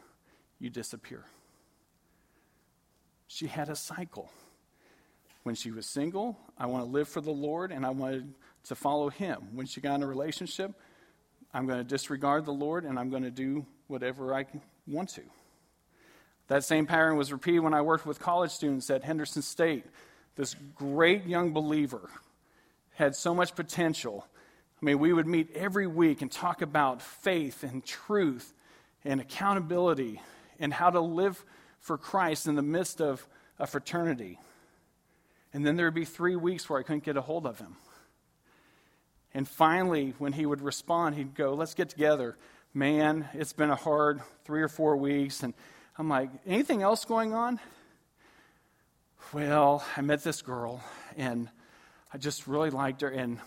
you 0.60 0.70
disappear. 0.70 1.25
She 3.27 3.48
had 3.48 3.70
a 3.70 3.75
cycle. 3.75 4.31
When 5.43 5.55
she 5.55 5.72
was 5.72 5.88
single, 5.88 6.38
I 6.58 6.67
want 6.67 6.86
to 6.86 6.91
live 6.91 7.10
for 7.10 7.20
the 7.20 7.31
Lord 7.31 7.72
and 7.72 7.86
I 7.86 7.89
wanted 7.89 8.34
to 8.65 8.75
follow 8.75 9.10
Him. 9.10 9.50
When 9.53 9.65
she 9.65 9.81
got 9.81 9.96
in 9.96 10.03
a 10.03 10.08
relationship, 10.08 10.72
I'm 11.53 11.65
going 11.65 11.79
to 11.79 11.84
disregard 11.84 12.46
the 12.46 12.53
Lord 12.53 12.86
and 12.86 13.00
I'm 13.00 13.10
going 13.10 13.24
to 13.24 13.31
do 13.31 13.65
whatever 13.88 14.34
I 14.34 14.46
want 14.88 15.10
to. 15.10 15.24
That 16.51 16.65
same 16.65 16.86
pattern 16.86 17.15
was 17.15 17.31
repeated 17.31 17.62
when 17.62 17.74
I 17.74 17.79
worked 17.81 18.05
with 18.05 18.20
college 18.20 18.51
students 18.51 18.89
at 18.89 19.05
Henderson 19.05 19.41
State. 19.41 19.86
This 20.36 20.53
great 20.75 21.25
young 21.25 21.53
believer 21.53 22.10
had 22.96 23.15
so 23.15 23.34
much 23.34 23.55
potential. 23.55 24.27
I 24.81 24.86
mean, 24.86 25.00
we 25.00 25.13
would 25.13 25.27
meet 25.27 25.55
every 25.55 25.88
week 25.88 26.22
and 26.22 26.29
talk 26.29 26.62
about 26.62 27.01
faith 27.01 27.63
and 27.63 27.86
truth 27.86 28.53
and 29.05 29.22
accountability 29.22 30.22
and 30.60 30.74
how 30.74 30.89
to 30.89 31.00
live 31.00 31.41
for 31.79 31.98
Christ 31.98 32.48
in 32.48 32.55
the 32.55 32.62
midst 32.62 33.00
of 33.00 33.25
a 33.58 33.65
fraternity. 33.65 34.38
And 35.53 35.65
then 35.65 35.77
there 35.77 35.86
would 35.86 35.93
be 35.93 36.03
three 36.03 36.36
weeks 36.36 36.70
where 36.70 36.81
I 36.81 36.84
couldn't 36.84 37.05
get 37.05 37.15
a 37.15 37.22
hold 37.22 37.46
of 37.46 37.60
him. 37.60 37.77
And 39.34 39.48
finally, 39.48 40.15
when 40.17 40.34
he 40.34 40.46
would 40.46 40.62
respond, 40.62 41.15
he'd 41.15 41.34
go, 41.34 41.53
Let's 41.53 41.75
get 41.75 41.88
together. 41.88 42.36
Man, 42.74 43.29
it's 43.34 43.53
been 43.53 43.70
a 43.70 43.75
hard 43.77 44.20
three 44.43 44.62
or 44.62 44.67
four 44.67 44.98
weeks. 44.98 45.43
And 45.43 45.53
I'm 46.01 46.10
like, 46.10 46.31
Anything 46.48 46.81
else 46.81 47.05
going 47.05 47.36
on? 47.36 47.60
Well, 49.31 49.86
I 49.96 50.01
met 50.01 50.24
this 50.24 50.41
girl, 50.41 50.84
and 51.15 51.48
I 52.12 52.17
just 52.17 52.48
really 52.48 52.72
liked 52.72 53.01
her 53.01 53.10
and 53.10 53.38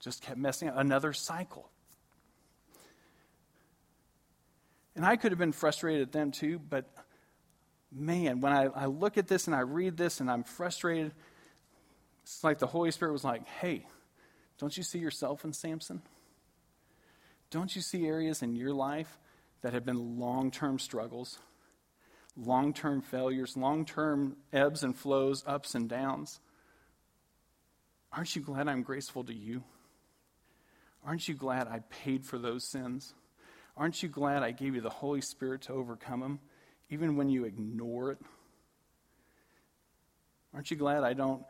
just 0.00 0.20
kept 0.20 0.36
messing 0.36 0.68
up. 0.68 0.76
Another 0.76 1.14
cycle. 1.14 1.70
And 4.94 5.02
I 5.06 5.16
could 5.16 5.32
have 5.32 5.38
been 5.38 5.52
frustrated 5.52 6.02
at 6.02 6.12
them 6.12 6.30
too, 6.30 6.58
but 6.58 6.84
man, 7.90 8.40
when 8.40 8.52
I, 8.52 8.64
I 8.66 8.84
look 8.84 9.16
at 9.16 9.26
this 9.26 9.46
and 9.46 9.56
I 9.56 9.60
read 9.60 9.96
this 9.96 10.20
and 10.20 10.30
I'm 10.30 10.44
frustrated, 10.44 11.12
it's 12.22 12.44
like 12.44 12.58
the 12.58 12.66
Holy 12.66 12.90
Spirit 12.90 13.12
was 13.12 13.24
like, 13.24 13.48
hey, 13.48 13.86
don't 14.58 14.76
you 14.76 14.82
see 14.82 14.98
yourself 14.98 15.42
in 15.42 15.54
Samson? 15.54 16.02
Don't 17.48 17.74
you 17.74 17.80
see 17.80 18.06
areas 18.06 18.42
in 18.42 18.56
your 18.56 18.74
life 18.74 19.18
that 19.62 19.72
have 19.72 19.86
been 19.86 20.18
long 20.18 20.50
term 20.50 20.78
struggles? 20.78 21.38
Long 22.36 22.72
term 22.72 23.00
failures, 23.00 23.56
long 23.56 23.84
term 23.84 24.36
ebbs 24.52 24.82
and 24.82 24.96
flows, 24.96 25.44
ups 25.46 25.74
and 25.74 25.88
downs. 25.88 26.40
Aren't 28.12 28.34
you 28.36 28.42
glad 28.42 28.68
I'm 28.68 28.82
graceful 28.82 29.24
to 29.24 29.34
you? 29.34 29.62
Aren't 31.06 31.28
you 31.28 31.34
glad 31.34 31.68
I 31.68 31.80
paid 31.90 32.24
for 32.24 32.38
those 32.38 32.64
sins? 32.64 33.14
Aren't 33.76 34.02
you 34.02 34.08
glad 34.08 34.42
I 34.42 34.52
gave 34.52 34.74
you 34.74 34.80
the 34.80 34.88
Holy 34.88 35.20
Spirit 35.20 35.62
to 35.62 35.72
overcome 35.72 36.20
them, 36.20 36.40
even 36.90 37.16
when 37.16 37.28
you 37.28 37.44
ignore 37.44 38.12
it? 38.12 38.18
Aren't 40.54 40.70
you 40.70 40.76
glad 40.76 41.02
I 41.02 41.12
don't 41.12 41.44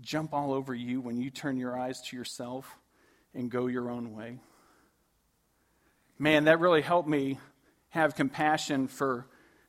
jump 0.00 0.34
all 0.34 0.52
over 0.52 0.74
you 0.74 1.00
when 1.00 1.16
you 1.16 1.30
turn 1.30 1.56
your 1.56 1.78
eyes 1.78 2.00
to 2.02 2.16
yourself 2.16 2.76
and 3.34 3.50
go 3.50 3.66
your 3.66 3.90
own 3.90 4.14
way? 4.14 4.38
Man, 6.18 6.44
that 6.44 6.60
really 6.60 6.82
helped 6.82 7.08
me 7.08 7.38
have 7.90 8.14
compassion 8.14 8.88
for, 8.88 9.26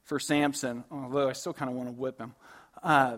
for 0.07 0.19
Samson, 0.19 0.85
although 0.89 1.29
I 1.29 1.33
still 1.33 1.53
kind 1.53 1.69
of 1.69 1.75
want 1.75 1.89
to 1.89 1.93
whip 1.93 2.17
him. 2.17 2.33
Uh, 2.81 3.17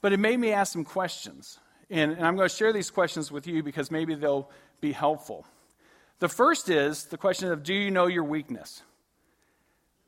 but 0.00 0.12
it 0.12 0.18
made 0.18 0.40
me 0.40 0.52
ask 0.52 0.72
some 0.72 0.84
questions. 0.84 1.60
And, 1.90 2.12
and 2.12 2.26
I'm 2.26 2.34
going 2.34 2.48
to 2.48 2.54
share 2.54 2.72
these 2.72 2.90
questions 2.90 3.30
with 3.30 3.46
you 3.46 3.62
because 3.62 3.90
maybe 3.90 4.14
they'll 4.14 4.50
be 4.80 4.92
helpful. 4.92 5.46
The 6.18 6.30
first 6.30 6.70
is 6.70 7.04
the 7.04 7.18
question 7.18 7.52
of 7.52 7.62
do 7.62 7.74
you 7.74 7.90
know 7.90 8.06
your 8.06 8.24
weakness? 8.24 8.82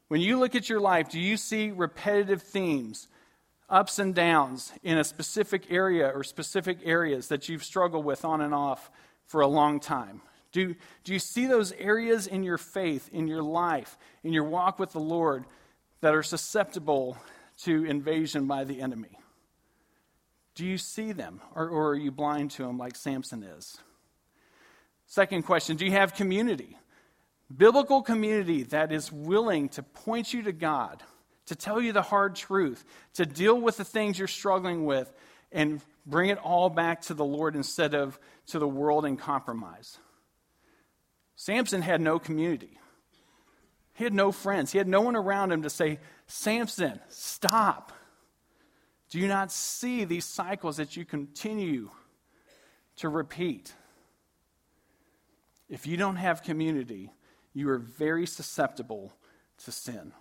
When 0.08 0.23
you 0.23 0.38
look 0.38 0.54
at 0.54 0.70
your 0.70 0.80
life, 0.80 1.11
do 1.11 1.20
you 1.20 1.37
see 1.37 1.70
repetitive 1.70 2.42
themes, 2.42 3.08
ups 3.68 3.99
and 3.99 4.14
downs 4.14 4.73
in 4.82 4.96
a 4.96 5.04
specific 5.04 5.70
area 5.70 6.08
or 6.08 6.25
specific 6.25 6.78
areas 6.82 7.28
that 7.28 7.49
you've 7.50 7.64
struggled 7.64 8.06
with 8.06 8.25
on 8.25 8.40
and 8.40 8.54
off 8.54 8.90
for 9.26 9.42
a 9.42 9.46
long 9.46 9.80
time? 9.80 10.23
Do, 10.54 10.76
do 11.02 11.12
you 11.12 11.18
see 11.18 11.46
those 11.46 11.73
areas 11.73 12.28
in 12.28 12.44
your 12.44 12.58
faith, 12.58 13.11
in 13.12 13.26
your 13.26 13.42
life, 13.42 13.99
in 14.23 14.32
your 14.32 14.44
walk 14.44 14.78
with 14.78 14.92
the 14.92 15.00
Lord 15.00 15.46
that 16.00 16.14
are 16.14 16.23
susceptible 16.23 17.18
to 17.62 17.84
invasion 17.84 18.46
by 18.46 18.62
the 18.62 18.80
enemy? 18.80 19.18
Do 20.54 20.64
you 20.64 20.78
see 20.78 21.11
them, 21.11 21.40
or, 21.56 21.68
or 21.68 21.90
are 21.90 21.96
you 21.96 22.12
blind 22.12 22.52
to 22.52 22.62
them 22.62 22.78
like 22.78 22.94
Samson 22.94 23.42
is? 23.42 23.78
Second 25.06 25.42
question 25.42 25.76
Do 25.76 25.84
you 25.84 25.90
have 25.90 26.14
community? 26.14 26.78
Biblical 27.54 28.02
community 28.02 28.62
that 28.62 28.92
is 28.92 29.11
willing 29.11 29.70
to 29.70 29.82
point 29.82 30.32
you 30.32 30.44
to 30.44 30.52
God, 30.52 31.02
to 31.46 31.56
tell 31.56 31.80
you 31.80 31.92
the 31.92 32.00
hard 32.00 32.37
truth, 32.37 32.84
to 33.14 33.26
deal 33.26 33.61
with 33.61 33.76
the 33.76 33.84
things 33.84 34.20
you're 34.20 34.28
struggling 34.28 34.84
with, 34.84 35.12
and 35.50 35.80
bring 36.06 36.30
it 36.30 36.38
all 36.38 36.70
back 36.70 37.00
to 37.02 37.14
the 37.14 37.25
Lord 37.25 37.56
instead 37.56 37.92
of 37.92 38.20
to 38.46 38.61
the 38.61 38.68
world 38.68 39.04
and 39.04 39.18
compromise. 39.18 39.99
Samson 41.37 41.83
had 41.83 42.00
no 42.00 42.19
community. 42.19 42.79
He 43.95 44.05
had 44.05 44.14
no 44.14 44.33
friends. 44.33 44.73
He 44.73 44.79
had 44.79 44.88
no 44.88 45.00
one 45.00 45.17
around 45.17 45.53
him 45.53 45.62
to 45.62 45.71
say, 45.71 45.99
Samson, 46.26 47.00
stop. 47.09 47.93
Do 49.11 49.19
you 49.19 49.29
not 49.29 49.53
see 49.53 50.05
these 50.05 50.25
cycles 50.25 50.79
that 50.79 50.97
you 50.97 51.05
continue 51.05 51.91
to 52.97 53.09
repeat? 53.09 53.73
If 55.69 55.87
you 55.87 55.97
don't 55.97 56.17
have 56.17 56.43
community, 56.43 57.12
you 57.53 57.69
are 57.71 57.79
very 57.79 58.26
susceptible 58.26 59.12
to 59.64 59.73
sin. 59.73 60.12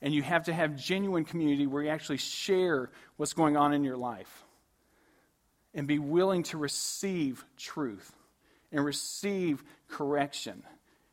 And 0.00 0.14
you 0.14 0.22
have 0.22 0.44
to 0.44 0.52
have 0.52 0.76
genuine 0.76 1.24
community 1.24 1.66
where 1.66 1.82
you 1.82 1.90
actually 1.90 2.18
share 2.18 2.90
what's 3.16 3.32
going 3.32 3.56
on 3.56 3.72
in 3.72 3.84
your 3.84 3.96
life 3.96 4.44
and 5.74 5.86
be 5.86 5.98
willing 5.98 6.42
to 6.44 6.58
receive 6.58 7.44
truth 7.56 8.12
and 8.74 8.84
receive 8.84 9.62
correction 9.88 10.62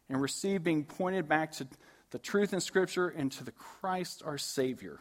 and 0.09 0.21
receive 0.21 0.63
being 0.63 0.83
pointed 0.83 1.29
back 1.29 1.53
to 1.53 1.67
the 2.09 2.19
truth 2.19 2.51
in 2.53 2.59
Scripture 2.59 3.07
and 3.07 3.31
to 3.31 3.45
the 3.45 3.51
Christ 3.51 4.23
our 4.25 4.37
Savior. 4.37 4.99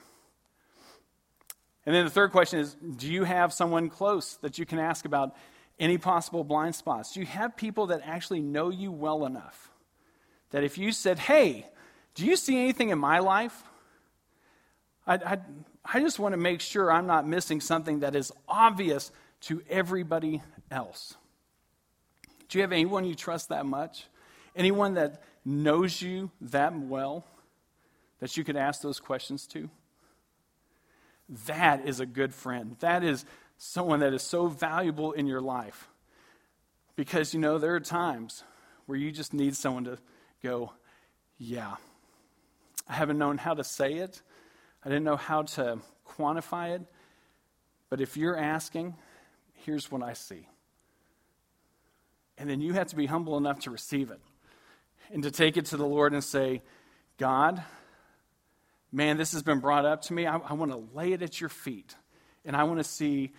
And 1.87 1.95
then 1.95 2.05
the 2.05 2.11
third 2.11 2.31
question 2.31 2.61
is 2.61 2.75
Do 2.97 3.11
you 3.11 3.25
have 3.25 3.52
someone 3.52 3.88
close 3.88 4.37
that 4.43 4.58
you 4.58 4.67
can 4.67 4.78
ask 4.78 5.06
about 5.06 5.35
any 5.80 5.97
possible 5.97 6.45
blind 6.45 6.75
spots? 6.75 7.15
Do 7.15 7.21
you 7.21 7.26
have 7.26 7.56
people 7.56 7.87
that 7.87 8.02
actually 8.04 8.41
know 8.41 8.69
you 8.69 8.93
well 8.93 9.25
enough 9.25 9.71
that 10.50 10.63
if 10.63 10.76
you 10.76 10.93
said, 10.93 11.19
Hey, 11.19 11.67
do 12.15 12.26
you 12.26 12.37
see 12.37 12.58
anything 12.58 12.91
in 12.91 12.99
my 12.99 13.21
life? 13.21 13.65
I, 15.06 15.15
I, 15.15 15.39
I 15.85 16.00
just 16.00 16.19
want 16.19 16.35
to 16.35 16.37
make 16.37 16.61
sure 16.61 16.93
I'm 16.93 17.06
not 17.06 17.26
missing 17.26 17.63
something 17.63 18.00
that 18.00 18.15
is 18.15 18.30
obvious 18.47 19.11
to 19.43 19.63
everybody 19.71 20.43
else. 20.71 21.17
Do 22.50 22.58
you 22.58 22.63
have 22.63 22.73
anyone 22.73 23.04
you 23.04 23.15
trust 23.15 23.49
that 23.49 23.65
much? 23.65 24.06
Anyone 24.56 24.95
that 24.95 25.23
knows 25.45 26.02
you 26.02 26.30
that 26.43 26.76
well 26.76 27.25
that 28.19 28.36
you 28.36 28.45
could 28.45 28.56
ask 28.56 28.82
those 28.82 29.00
questions 29.00 29.47
to? 29.49 29.71
That 31.47 31.86
is 31.86 32.00
a 32.00 32.06
good 32.06 32.34
friend. 32.34 32.76
That 32.80 33.04
is 33.04 33.25
someone 33.56 34.00
that 34.00 34.13
is 34.13 34.23
so 34.23 34.49
valuable 34.49 35.13
in 35.13 35.28
your 35.28 35.41
life. 35.41 35.89
Because, 36.97 37.32
you 37.32 37.41
know, 37.41 37.58
there 37.58 37.76
are 37.76 37.80
times 37.80 38.43
where 38.86 38.99
you 38.99 39.13
just 39.13 39.32
need 39.32 39.54
someone 39.54 39.84
to 39.84 39.99
go, 40.43 40.73
yeah, 41.39 41.76
I 42.89 42.95
haven't 42.95 43.19
known 43.19 43.39
how 43.39 43.54
to 43.54 43.63
say 43.63 43.95
it, 43.95 44.21
I 44.84 44.89
didn't 44.89 45.04
know 45.04 45.17
how 45.17 45.43
to 45.43 45.78
quantify 46.06 46.75
it, 46.75 46.82
but 47.89 48.00
if 48.00 48.17
you're 48.17 48.36
asking, 48.36 48.97
here's 49.52 49.91
what 49.93 50.02
I 50.02 50.15
see. 50.15 50.49
And 52.41 52.49
then 52.49 52.63
you 52.63 52.73
have 52.73 52.87
to 52.87 52.97
be 52.97 53.05
humble 53.05 53.37
enough 53.37 53.61
to 53.61 53.71
receive 53.71 54.11
it 54.11 54.19
and 55.13 55.23
to 55.25 55.31
take 55.31 55.59
it 55.59 55.67
to 55.67 55.76
the 55.76 55.85
Lord 55.85 56.15
and 56.15 56.25
say, 56.25 56.63
God, 57.19 57.63
man, 58.91 59.19
this 59.19 59.33
has 59.33 59.43
been 59.43 59.61
brought 59.61 59.85
up 59.85 60.00
to 60.05 60.15
me. 60.15 60.26
I, 60.26 60.39
I 60.39 60.55
want 60.55 60.73
to 60.73 60.83
lay 60.97 61.13
it 61.13 61.21
at 61.21 61.39
your 61.39 61.50
feet. 61.50 61.95
And 62.47 62.57
I 62.57 62.65
want 62.65 62.81
to 62.81 62.85
see 62.85 63.33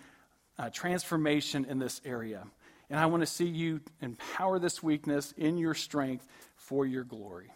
uh, 0.60 0.70
transformation 0.70 1.66
in 1.66 1.80
this 1.80 2.00
area. 2.06 2.44
And 2.92 3.00
I 3.00 3.08
want 3.08 3.24
to 3.24 3.28
see 3.28 3.48
you 3.48 3.82
empower 4.02 4.60
this 4.60 4.84
weakness 4.84 5.34
in 5.36 5.58
your 5.58 5.74
strength 5.74 6.28
for 6.56 6.86
your 6.86 7.04
glory. 7.04 7.50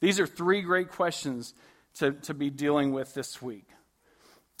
These 0.00 0.18
are 0.18 0.26
three 0.26 0.62
great 0.62 0.90
questions 0.90 1.54
to, 1.98 2.10
to 2.12 2.34
be 2.34 2.50
dealing 2.50 2.92
with 2.92 3.14
this 3.14 3.40
week. 3.40 3.68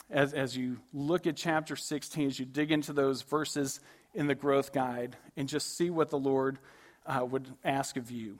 As, 0.08 0.34
as 0.34 0.56
you 0.56 0.76
look 0.92 1.26
at 1.26 1.36
chapter 1.36 1.74
16, 1.74 2.28
as 2.28 2.38
you 2.38 2.46
dig 2.46 2.70
into 2.70 2.92
those 2.92 3.22
verses 3.22 3.80
in 4.14 4.26
the 4.26 4.34
growth 4.34 4.72
guide, 4.72 5.16
and 5.36 5.48
just 5.48 5.76
see 5.76 5.90
what 5.90 6.10
the 6.10 6.18
Lord 6.18 6.58
uh, 7.06 7.24
would 7.24 7.48
ask 7.64 7.96
of 7.96 8.10
you. 8.10 8.38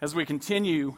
As 0.00 0.14
we 0.14 0.24
continue 0.24 0.96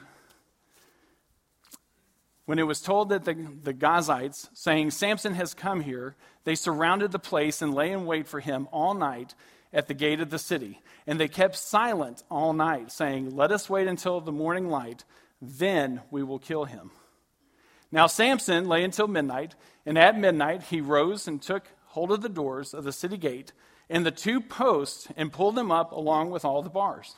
when 2.49 2.59
it 2.59 2.67
was 2.67 2.81
told 2.81 3.11
that 3.11 3.27
the, 3.27 3.35
the 3.35 3.75
Gazites, 3.75 4.49
saying, 4.55 4.93
Samson 4.93 5.35
has 5.35 5.53
come 5.53 5.83
here, 5.83 6.17
they 6.45 6.55
surrounded 6.55 7.13
the 7.13 7.19
place 7.19 7.61
and 7.61 7.75
lay 7.75 7.93
in 7.93 8.07
wait 8.07 8.27
for 8.27 8.41
him 8.41 8.69
all 8.73 8.95
night 8.95 9.35
at 9.71 9.87
the 9.87 9.93
gate 9.93 10.21
of 10.21 10.31
the 10.31 10.39
city. 10.39 10.81
And 11.07 11.21
they 11.21 11.29
kept 11.29 11.57
silent 11.57 12.23
all 12.31 12.55
night, 12.55 12.91
saying, 12.91 13.37
Let 13.37 13.53
us 13.53 13.69
wait 13.69 13.87
until 13.87 14.23
the 14.23 14.33
morning 14.33 14.71
light, 14.71 15.05
then 15.43 16.01
we 16.11 16.23
will 16.23 16.39
kill 16.39 16.65
him. 16.65 16.91
Now 17.93 18.07
Samson 18.07 18.67
lay 18.67 18.83
until 18.83 19.09
midnight, 19.09 19.55
and 19.85 19.99
at 19.99 20.19
midnight 20.19 20.63
he 20.65 20.81
rose 20.81 21.29
and 21.29 21.43
took 21.43 21.69
hold 21.89 22.13
of 22.13 22.23
the 22.23 22.29
doors 22.29 22.75
of 22.75 22.85
the 22.85 22.93
city 22.93 23.17
gate 23.17 23.53
and 23.91 24.05
the 24.05 24.11
two 24.11 24.41
posts 24.41 25.09
and 25.17 25.33
pulled 25.33 25.55
them 25.55 25.71
up 25.71 25.93
along 25.93 26.31
with 26.31 26.45
all 26.45 26.63
the 26.63 26.71
bars. 26.71 27.17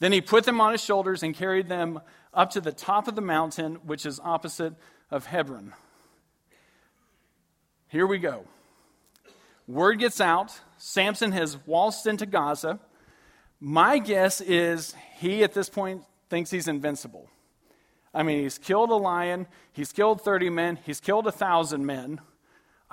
Then 0.00 0.12
he 0.12 0.20
put 0.20 0.44
them 0.44 0.60
on 0.60 0.72
his 0.72 0.82
shoulders 0.82 1.22
and 1.22 1.34
carried 1.34 1.68
them 1.68 2.00
up 2.34 2.50
to 2.50 2.60
the 2.60 2.72
top 2.72 3.06
of 3.06 3.14
the 3.14 3.20
mountain, 3.20 3.76
which 3.84 4.04
is 4.04 4.20
opposite 4.22 4.74
of 5.10 5.26
Hebron. 5.26 5.74
Here 7.88 8.06
we 8.06 8.18
go. 8.18 8.44
Word 9.68 9.98
gets 10.00 10.20
out. 10.20 10.58
Samson 10.78 11.32
has 11.32 11.56
waltzed 11.66 12.06
into 12.06 12.26
Gaza. 12.26 12.80
My 13.60 13.98
guess 13.98 14.40
is 14.40 14.96
he, 15.18 15.44
at 15.44 15.54
this 15.54 15.68
point, 15.68 16.02
thinks 16.28 16.50
he's 16.50 16.66
invincible. 16.66 17.28
I 18.12 18.22
mean, 18.22 18.42
he's 18.42 18.58
killed 18.58 18.90
a 18.90 18.96
lion, 18.96 19.46
he's 19.72 19.92
killed 19.92 20.20
30 20.20 20.50
men, 20.50 20.78
he's 20.84 21.00
killed 21.00 21.26
a 21.26 21.30
1,000 21.30 21.86
men. 21.86 22.20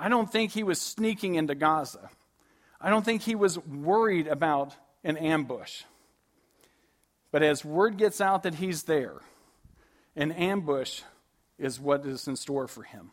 I 0.00 0.08
don't 0.08 0.32
think 0.32 0.52
he 0.52 0.62
was 0.62 0.80
sneaking 0.80 1.34
into 1.34 1.54
Gaza. 1.54 2.08
I 2.80 2.88
don't 2.88 3.04
think 3.04 3.20
he 3.20 3.34
was 3.34 3.58
worried 3.58 4.28
about 4.28 4.74
an 5.04 5.18
ambush. 5.18 5.82
But 7.30 7.42
as 7.42 7.66
word 7.66 7.98
gets 7.98 8.18
out 8.18 8.44
that 8.44 8.54
he's 8.54 8.84
there, 8.84 9.16
an 10.16 10.32
ambush 10.32 11.02
is 11.58 11.78
what 11.78 12.06
is 12.06 12.26
in 12.26 12.36
store 12.36 12.66
for 12.66 12.82
him. 12.82 13.10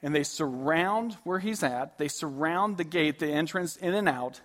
And 0.00 0.14
they 0.14 0.22
surround 0.22 1.14
where 1.24 1.40
he's 1.40 1.64
at, 1.64 1.98
they 1.98 2.06
surround 2.06 2.76
the 2.76 2.84
gate, 2.84 3.18
the 3.18 3.26
entrance 3.26 3.76
in 3.76 3.92
and 3.92 4.08
out, 4.08 4.40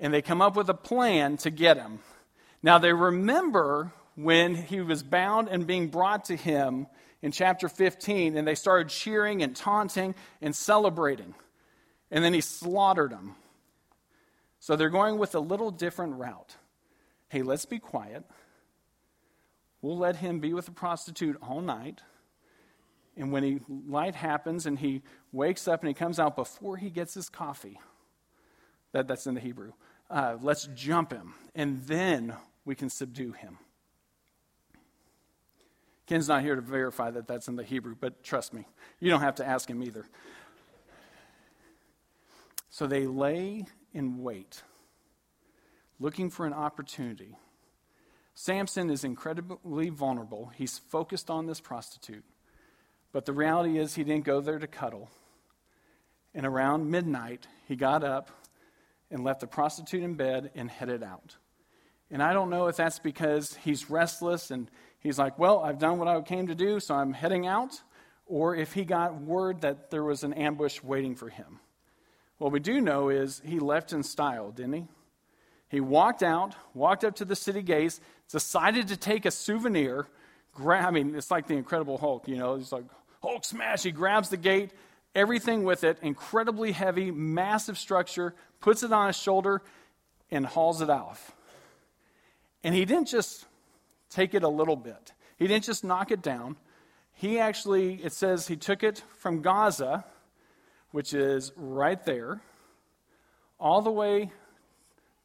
and 0.00 0.12
they 0.12 0.20
come 0.20 0.42
up 0.42 0.56
with 0.56 0.68
a 0.68 0.74
plan 0.74 1.36
to 1.38 1.50
get 1.50 1.76
him. 1.76 2.00
Now 2.60 2.78
they 2.78 2.92
remember 2.92 3.92
when 4.16 4.56
he 4.56 4.80
was 4.80 5.04
bound 5.04 5.48
and 5.48 5.64
being 5.64 5.88
brought 5.88 6.24
to 6.24 6.36
him 6.36 6.88
in 7.22 7.30
chapter 7.30 7.68
15, 7.68 8.36
and 8.36 8.46
they 8.46 8.56
started 8.56 8.88
cheering 8.88 9.42
and 9.42 9.54
taunting 9.54 10.14
and 10.40 10.54
celebrating. 10.54 11.34
And 12.10 12.22
then 12.22 12.34
he 12.34 12.40
slaughtered 12.40 13.12
them. 13.12 13.36
So 14.58 14.76
they're 14.76 14.90
going 14.90 15.18
with 15.18 15.34
a 15.34 15.40
little 15.40 15.70
different 15.70 16.18
route. 16.18 16.56
Hey, 17.28 17.42
let's 17.42 17.64
be 17.64 17.78
quiet. 17.78 18.24
we'll 19.80 19.98
let 19.98 20.16
him 20.16 20.38
be 20.38 20.52
with 20.52 20.66
the 20.66 20.72
prostitute 20.72 21.36
all 21.42 21.60
night. 21.60 22.02
And 23.16 23.32
when 23.32 23.42
he, 23.42 23.60
light 23.68 24.14
happens 24.14 24.66
and 24.66 24.78
he 24.78 25.02
wakes 25.32 25.66
up 25.68 25.80
and 25.80 25.88
he 25.88 25.94
comes 25.94 26.18
out 26.18 26.36
before 26.36 26.76
he 26.76 26.90
gets 26.90 27.14
his 27.14 27.28
coffee, 27.28 27.80
that, 28.92 29.08
that's 29.08 29.26
in 29.26 29.34
the 29.34 29.40
Hebrew, 29.40 29.72
uh, 30.10 30.36
let's 30.40 30.68
jump 30.74 31.12
him. 31.12 31.34
And 31.54 31.82
then 31.82 32.34
we 32.64 32.74
can 32.74 32.90
subdue 32.90 33.32
him. 33.32 33.58
Ken's 36.06 36.28
not 36.28 36.42
here 36.42 36.56
to 36.56 36.60
verify 36.60 37.10
that 37.10 37.26
that's 37.26 37.48
in 37.48 37.56
the 37.56 37.62
Hebrew, 37.62 37.94
but 37.98 38.22
trust 38.22 38.52
me, 38.52 38.66
you 39.00 39.10
don't 39.10 39.20
have 39.20 39.36
to 39.36 39.46
ask 39.46 39.68
him 39.68 39.82
either. 39.82 40.04
So 42.70 42.86
they 42.86 43.06
lay 43.06 43.66
in 43.92 44.22
wait, 44.22 44.62
looking 46.00 46.30
for 46.30 46.46
an 46.46 46.52
opportunity. 46.52 47.36
Samson 48.34 48.90
is 48.90 49.04
incredibly 49.04 49.90
vulnerable. 49.90 50.50
He's 50.56 50.78
focused 50.78 51.30
on 51.30 51.46
this 51.46 51.60
prostitute. 51.60 52.24
But 53.12 53.26
the 53.26 53.32
reality 53.34 53.78
is, 53.78 53.94
he 53.94 54.04
didn't 54.04 54.24
go 54.24 54.40
there 54.40 54.58
to 54.58 54.66
cuddle. 54.66 55.10
And 56.34 56.46
around 56.46 56.90
midnight, 56.90 57.46
he 57.68 57.76
got 57.76 58.02
up 58.02 58.30
and 59.10 59.22
left 59.22 59.40
the 59.40 59.46
prostitute 59.46 60.02
in 60.02 60.14
bed 60.14 60.50
and 60.54 60.70
headed 60.70 61.02
out. 61.02 61.36
And 62.10 62.22
I 62.22 62.32
don't 62.32 62.48
know 62.48 62.68
if 62.68 62.76
that's 62.76 62.98
because 62.98 63.54
he's 63.56 63.90
restless 63.90 64.50
and 64.50 64.70
he's 65.02 65.18
like, 65.18 65.38
well, 65.38 65.60
I've 65.60 65.78
done 65.78 65.98
what 65.98 66.08
I 66.08 66.20
came 66.22 66.46
to 66.46 66.54
do, 66.54 66.80
so 66.80 66.94
I'm 66.94 67.12
heading 67.12 67.46
out, 67.46 67.80
or 68.26 68.56
if 68.56 68.72
he 68.72 68.84
got 68.84 69.20
word 69.20 69.62
that 69.62 69.90
there 69.90 70.04
was 70.04 70.24
an 70.24 70.32
ambush 70.32 70.82
waiting 70.82 71.14
for 71.14 71.28
him. 71.28 71.60
What 72.38 72.52
we 72.52 72.60
do 72.60 72.80
know 72.80 73.08
is 73.08 73.40
he 73.44 73.60
left 73.60 73.92
in 73.92 74.02
style, 74.02 74.50
didn't 74.50 74.72
he? 74.72 74.84
He 75.68 75.80
walked 75.80 76.22
out, 76.22 76.54
walked 76.74 77.04
up 77.04 77.16
to 77.16 77.24
the 77.24 77.36
city 77.36 77.62
gates, 77.62 78.00
decided 78.30 78.88
to 78.88 78.96
take 78.96 79.24
a 79.24 79.30
souvenir. 79.30 80.06
Gra- 80.54 80.86
I 80.86 80.90
mean, 80.90 81.14
it's 81.14 81.30
like 81.30 81.46
the 81.46 81.54
Incredible 81.54 81.98
Hulk, 81.98 82.28
you 82.28 82.36
know. 82.36 82.56
He's 82.56 82.72
like, 82.72 82.84
Hulk 83.22 83.44
smash. 83.44 83.84
He 83.84 83.90
grabs 83.90 84.28
the 84.28 84.36
gate, 84.36 84.72
everything 85.14 85.62
with 85.62 85.84
it, 85.84 85.98
incredibly 86.02 86.72
heavy, 86.72 87.10
massive 87.10 87.78
structure, 87.78 88.34
puts 88.60 88.82
it 88.82 88.92
on 88.92 89.06
his 89.06 89.16
shoulder, 89.16 89.62
and 90.30 90.44
hauls 90.44 90.82
it 90.82 90.90
off. 90.90 91.32
And 92.64 92.74
he 92.74 92.84
didn't 92.84 93.08
just 93.08 93.46
take 94.12 94.34
it 94.34 94.42
a 94.42 94.48
little 94.48 94.76
bit, 94.76 95.12
he 95.36 95.46
didn't 95.46 95.64
just 95.64 95.84
knock 95.84 96.10
it 96.10 96.22
down. 96.22 96.56
He 97.14 97.38
actually, 97.38 97.94
it 98.02 98.12
says 98.12 98.48
he 98.48 98.56
took 98.56 98.82
it 98.82 99.02
from 99.18 99.42
Gaza, 99.42 100.04
which 100.90 101.14
is 101.14 101.52
right 101.56 102.02
there, 102.04 102.40
all 103.58 103.82
the 103.82 103.90
way 103.90 104.30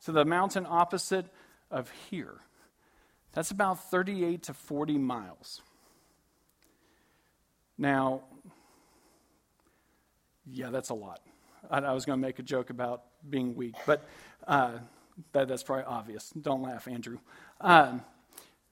to 0.05 0.11
the 0.11 0.25
mountain 0.25 0.65
opposite 0.67 1.25
of 1.71 1.91
here. 2.09 2.35
That's 3.33 3.51
about 3.51 3.91
38 3.91 4.43
to 4.43 4.53
40 4.53 4.97
miles. 4.97 5.61
Now, 7.77 8.21
yeah, 10.45 10.69
that's 10.69 10.89
a 10.89 10.93
lot. 10.93 11.19
I, 11.69 11.79
I 11.79 11.93
was 11.93 12.05
going 12.05 12.19
to 12.19 12.25
make 12.25 12.39
a 12.39 12.43
joke 12.43 12.69
about 12.69 13.03
being 13.29 13.55
weak, 13.55 13.75
but 13.85 14.07
uh, 14.47 14.79
that, 15.33 15.47
that's 15.47 15.63
probably 15.63 15.85
obvious. 15.85 16.29
Don't 16.29 16.61
laugh, 16.61 16.87
Andrew. 16.87 17.19
Um, 17.61 18.01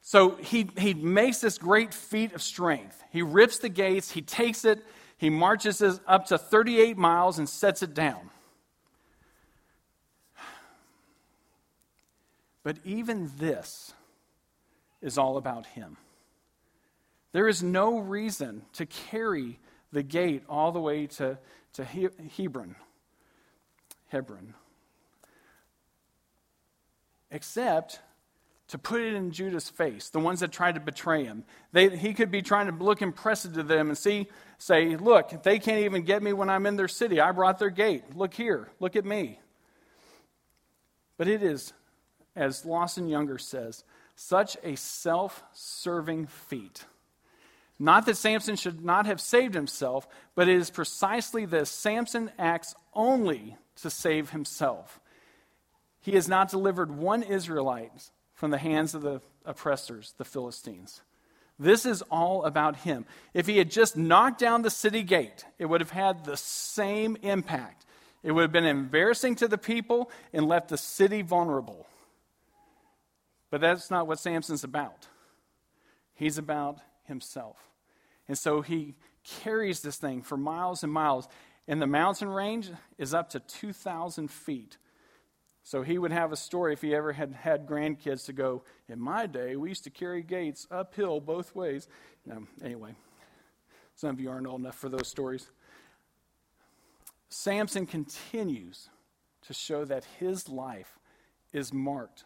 so 0.07 0.35
he, 0.35 0.69
he 0.77 0.93
makes 0.93 1.39
this 1.39 1.57
great 1.57 1.91
feat 1.91 2.33
of 2.33 2.43
strength. 2.43 3.03
He 3.09 3.23
rips 3.23 3.57
the 3.57 3.69
gates, 3.69 4.11
he 4.11 4.21
takes 4.21 4.63
it, 4.63 4.85
he 5.17 5.31
marches 5.31 5.81
up 5.81 6.27
to 6.27 6.37
38 6.37 6.95
miles 6.95 7.39
and 7.39 7.49
sets 7.49 7.81
it 7.81 7.95
down. 7.95 8.29
But 12.61 12.77
even 12.85 13.31
this 13.39 13.95
is 15.01 15.17
all 15.17 15.37
about 15.37 15.65
him. 15.65 15.97
There 17.31 17.47
is 17.47 17.63
no 17.63 17.97
reason 17.97 18.61
to 18.73 18.85
carry 18.85 19.57
the 19.91 20.03
gate 20.03 20.43
all 20.47 20.71
the 20.71 20.79
way 20.79 21.07
to, 21.07 21.39
to 21.73 21.83
Hebron. 21.83 22.75
Hebron. 24.09 24.53
Except 27.31 28.01
to 28.69 28.77
put 28.77 29.01
it 29.01 29.13
in 29.13 29.31
Judah's 29.31 29.69
face, 29.69 30.09
the 30.09 30.19
ones 30.19 30.39
that 30.39 30.51
tried 30.51 30.75
to 30.75 30.81
betray 30.81 31.23
him. 31.23 31.43
They, 31.71 31.95
he 31.95 32.13
could 32.13 32.31
be 32.31 32.41
trying 32.41 32.65
to 32.67 32.83
look 32.83 33.01
impressive 33.01 33.53
to 33.53 33.63
them 33.63 33.89
and 33.89 33.97
see, 33.97 34.27
say, 34.57 34.95
look, 34.95 35.43
they 35.43 35.59
can't 35.59 35.85
even 35.85 36.03
get 36.03 36.23
me 36.23 36.33
when 36.33 36.49
I'm 36.49 36.65
in 36.65 36.75
their 36.75 36.87
city. 36.87 37.19
I 37.19 37.31
brought 37.31 37.59
their 37.59 37.69
gate. 37.69 38.15
Look 38.15 38.33
here. 38.33 38.69
Look 38.79 38.95
at 38.95 39.05
me. 39.05 39.39
But 41.17 41.27
it 41.27 41.43
is, 41.43 41.73
as 42.35 42.65
Lawson 42.65 43.07
Younger 43.07 43.37
says, 43.37 43.83
such 44.15 44.57
a 44.63 44.75
self 44.75 45.43
serving 45.53 46.27
feat 46.27 46.85
not 47.77 48.05
that 48.05 48.17
Samson 48.17 48.55
should 48.55 48.85
not 48.85 49.05
have 49.05 49.19
saved 49.19 49.53
himself, 49.53 50.07
but 50.33 50.47
it 50.47 50.55
is 50.55 50.69
precisely 50.69 51.45
this 51.45 51.69
Samson 51.69 52.31
acts 52.39 52.73
only 52.93 53.57
to 53.81 53.89
save 53.89 54.29
himself. 54.29 55.01
He 55.99 56.13
has 56.13 56.29
not 56.29 56.49
delivered 56.49 56.95
one 56.95 57.23
Israelite 57.23 58.11
from 58.45 58.51
the 58.51 58.57
hands 58.59 58.93
of 58.93 59.01
the 59.01 59.21
oppressors, 59.43 60.13
the 60.19 60.23
Philistines. 60.23 61.01
This 61.57 61.83
is 61.83 62.03
all 62.11 62.45
about 62.45 62.75
him. 62.75 63.05
If 63.33 63.47
he 63.47 63.57
had 63.57 63.71
just 63.71 63.97
knocked 63.97 64.37
down 64.37 64.61
the 64.61 64.69
city 64.69 65.01
gate, 65.01 65.43
it 65.57 65.65
would 65.65 65.81
have 65.81 65.89
had 65.89 66.25
the 66.25 66.37
same 66.37 67.17
impact. 67.23 67.87
It 68.21 68.33
would 68.33 68.43
have 68.43 68.51
been 68.51 68.67
embarrassing 68.67 69.37
to 69.37 69.47
the 69.47 69.57
people 69.57 70.11
and 70.31 70.47
left 70.47 70.67
the 70.67 70.77
city 70.77 71.23
vulnerable. 71.23 71.87
But 73.49 73.61
that's 73.61 73.89
not 73.89 74.05
what 74.05 74.19
Samson's 74.19 74.63
about. 74.63 75.07
He's 76.13 76.37
about 76.37 76.77
himself. 77.05 77.57
And 78.27 78.37
so 78.37 78.61
he 78.61 78.93
carries 79.41 79.81
this 79.81 79.95
thing 79.95 80.21
for 80.21 80.37
miles 80.37 80.83
and 80.83 80.93
miles. 80.93 81.27
And 81.67 81.81
the 81.81 81.87
mountain 81.87 82.29
range 82.29 82.69
is 82.99 83.11
up 83.11 83.31
to 83.31 83.39
2,000 83.39 84.29
feet. 84.29 84.77
So 85.65 85.81
he 85.81 85.97
would 85.97 86.11
have 86.11 86.31
a 86.31 86.37
story 86.37 86.73
if 86.73 86.83
he 86.83 86.93
ever 86.93 87.11
had 87.11 87.33
had 87.33 87.65
grandkids 87.65 88.27
to 88.27 88.33
go, 88.33 88.61
In 88.87 89.01
my 89.01 89.25
day, 89.25 89.55
we 89.55 89.69
used 89.69 89.83
to 89.85 89.89
carry 89.89 90.21
gates 90.21 90.67
uphill 90.69 91.19
both 91.19 91.55
ways. 91.55 91.87
No, 92.23 92.43
anyway, 92.63 92.93
some 93.95 94.11
of 94.11 94.19
you 94.19 94.29
aren't 94.29 94.45
old 94.45 94.61
enough 94.61 94.77
for 94.77 94.89
those 94.89 95.07
stories. 95.07 95.49
Samson 97.29 97.87
continues 97.87 98.89
to 99.47 99.55
show 99.55 99.85
that 99.85 100.05
his 100.19 100.47
life 100.47 100.99
is 101.51 101.73
marked 101.73 102.25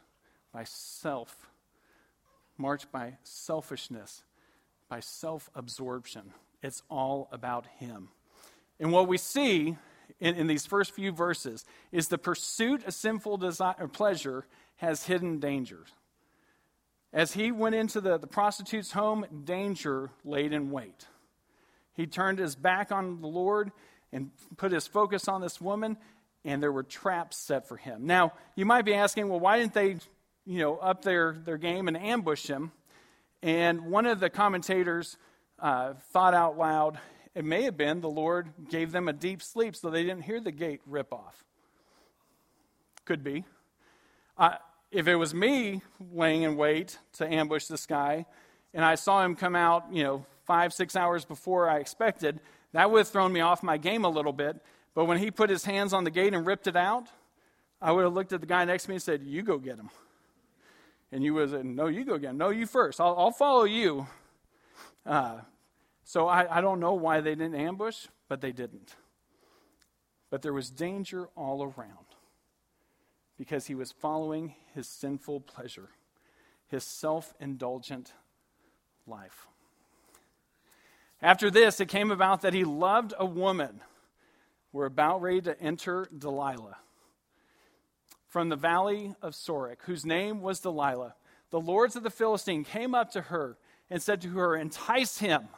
by 0.53 0.65
self, 0.65 1.49
marked 2.57 2.91
by 2.91 3.19
selfishness, 3.23 4.23
by 4.89 4.99
self 4.99 5.49
absorption. 5.55 6.33
It's 6.61 6.83
all 6.89 7.29
about 7.31 7.67
him. 7.77 8.09
And 8.81 8.91
what 8.91 9.07
we 9.07 9.17
see 9.17 9.77
in, 10.19 10.35
in, 10.35 10.47
these 10.47 10.65
first 10.65 10.93
few 10.93 11.11
verses 11.11 11.65
is 11.91 12.07
the 12.07 12.17
pursuit 12.17 12.85
of 12.85 12.93
sinful 12.93 13.37
desire, 13.37 13.87
pleasure 13.87 14.45
has 14.77 15.05
hidden 15.05 15.39
dangers. 15.39 15.87
As 17.11 17.33
he 17.33 17.51
went 17.51 17.75
into 17.75 18.01
the, 18.01 18.17
the 18.17 18.27
prostitute's 18.27 18.91
home, 18.91 19.25
danger 19.43 20.11
laid 20.23 20.53
in 20.53 20.71
wait. 20.71 21.07
He 21.93 22.05
turned 22.05 22.39
his 22.39 22.55
back 22.55 22.91
on 22.91 23.21
the 23.21 23.27
Lord 23.27 23.71
and 24.11 24.31
put 24.57 24.71
his 24.71 24.87
focus 24.87 25.27
on 25.27 25.41
this 25.41 25.59
woman, 25.59 25.97
and 26.45 26.61
there 26.61 26.71
were 26.71 26.83
traps 26.83 27.37
set 27.37 27.67
for 27.67 27.77
him. 27.77 28.05
Now, 28.05 28.33
you 28.55 28.65
might 28.65 28.85
be 28.85 28.93
asking, 28.93 29.27
well, 29.27 29.39
why 29.39 29.59
didn't 29.59 29.73
they, 29.73 29.97
you 30.45 30.59
know, 30.59 30.77
up 30.77 31.03
their, 31.03 31.33
their 31.33 31.57
game 31.57 31.87
and 31.87 31.97
ambush 31.97 32.47
him? 32.47 32.71
And 33.41 33.85
one 33.85 34.05
of 34.05 34.19
the 34.19 34.29
commentators 34.29 35.17
uh, 35.59 35.93
thought 36.11 36.33
out 36.33 36.57
loud, 36.57 36.99
it 37.35 37.45
may 37.45 37.63
have 37.63 37.77
been 37.77 38.01
the 38.01 38.09
Lord 38.09 38.49
gave 38.69 38.91
them 38.91 39.07
a 39.07 39.13
deep 39.13 39.41
sleep 39.41 39.75
so 39.75 39.89
they 39.89 40.03
didn't 40.03 40.23
hear 40.23 40.39
the 40.39 40.51
gate 40.51 40.81
rip 40.85 41.13
off. 41.13 41.43
Could 43.05 43.23
be. 43.23 43.45
Uh, 44.37 44.55
if 44.91 45.07
it 45.07 45.15
was 45.15 45.33
me 45.33 45.81
laying 46.11 46.43
in 46.43 46.55
wait 46.55 46.97
to 47.13 47.31
ambush 47.31 47.65
this 47.65 47.85
guy, 47.85 48.25
and 48.73 48.83
I 48.83 48.95
saw 48.95 49.23
him 49.23 49.35
come 49.35 49.55
out, 49.55 49.85
you 49.91 50.03
know, 50.03 50.25
five, 50.45 50.73
six 50.73 50.95
hours 50.95 51.25
before 51.25 51.69
I 51.69 51.77
expected, 51.77 52.39
that 52.73 52.89
would 52.89 52.99
have 52.99 53.07
thrown 53.07 53.31
me 53.31 53.41
off 53.41 53.63
my 53.63 53.77
game 53.77 54.05
a 54.05 54.09
little 54.09 54.33
bit. 54.33 54.57
But 54.95 55.05
when 55.05 55.17
he 55.17 55.31
put 55.31 55.49
his 55.49 55.63
hands 55.63 55.93
on 55.93 56.03
the 56.03 56.11
gate 56.11 56.33
and 56.33 56.45
ripped 56.45 56.67
it 56.67 56.75
out, 56.75 57.07
I 57.81 57.91
would 57.91 58.03
have 58.03 58.13
looked 58.13 58.33
at 58.33 58.41
the 58.41 58.47
guy 58.47 58.65
next 58.65 58.83
to 58.83 58.89
me 58.89 58.95
and 58.95 59.03
said, 59.03 59.23
You 59.23 59.43
go 59.43 59.57
get 59.57 59.77
him. 59.77 59.89
And 61.11 61.23
you 61.23 61.33
was, 61.33 61.53
no, 61.53 61.87
you 61.87 62.03
go 62.05 62.13
again. 62.13 62.37
No, 62.37 62.49
you 62.49 62.67
first. 62.67 62.99
I'll, 63.01 63.15
I'll 63.17 63.31
follow 63.31 63.63
you. 63.63 64.07
Uh, 65.05 65.39
so 66.09 66.27
I, 66.27 66.57
I 66.57 66.61
don't 66.61 66.79
know 66.79 66.95
why 66.95 67.21
they 67.21 67.35
didn't 67.35 67.53
ambush, 67.53 68.07
but 68.27 68.41
they 68.41 68.51
didn't. 68.51 68.95
But 70.31 70.41
there 70.41 70.53
was 70.53 70.71
danger 70.71 71.27
all 71.35 71.61
around 71.61 72.07
because 73.37 73.67
he 73.67 73.75
was 73.75 73.91
following 73.91 74.55
his 74.73 74.87
sinful 74.87 75.41
pleasure, 75.41 75.89
his 76.65 76.83
self 76.83 77.35
indulgent 77.39 78.13
life. 79.05 79.45
After 81.21 81.51
this, 81.51 81.79
it 81.79 81.89
came 81.89 82.09
about 82.09 82.41
that 82.41 82.55
he 82.55 82.63
loved 82.63 83.13
a 83.19 83.25
woman. 83.27 83.81
We're 84.73 84.87
about 84.87 85.21
ready 85.21 85.41
to 85.41 85.61
enter 85.61 86.09
Delilah 86.17 86.77
from 88.27 88.49
the 88.49 88.55
valley 88.55 89.13
of 89.21 89.33
Sorek, 89.33 89.83
whose 89.83 90.07
name 90.07 90.41
was 90.41 90.59
Delilah. 90.59 91.13
the 91.51 91.59
lords 91.59 91.95
of 91.95 92.01
the 92.01 92.09
Philistine 92.09 92.63
came 92.63 92.95
up 92.95 93.11
to 93.11 93.21
her 93.21 93.59
and 93.91 94.01
said 94.01 94.21
to 94.21 94.29
her, 94.29 94.55
Entice 94.55 95.19
him 95.19 95.49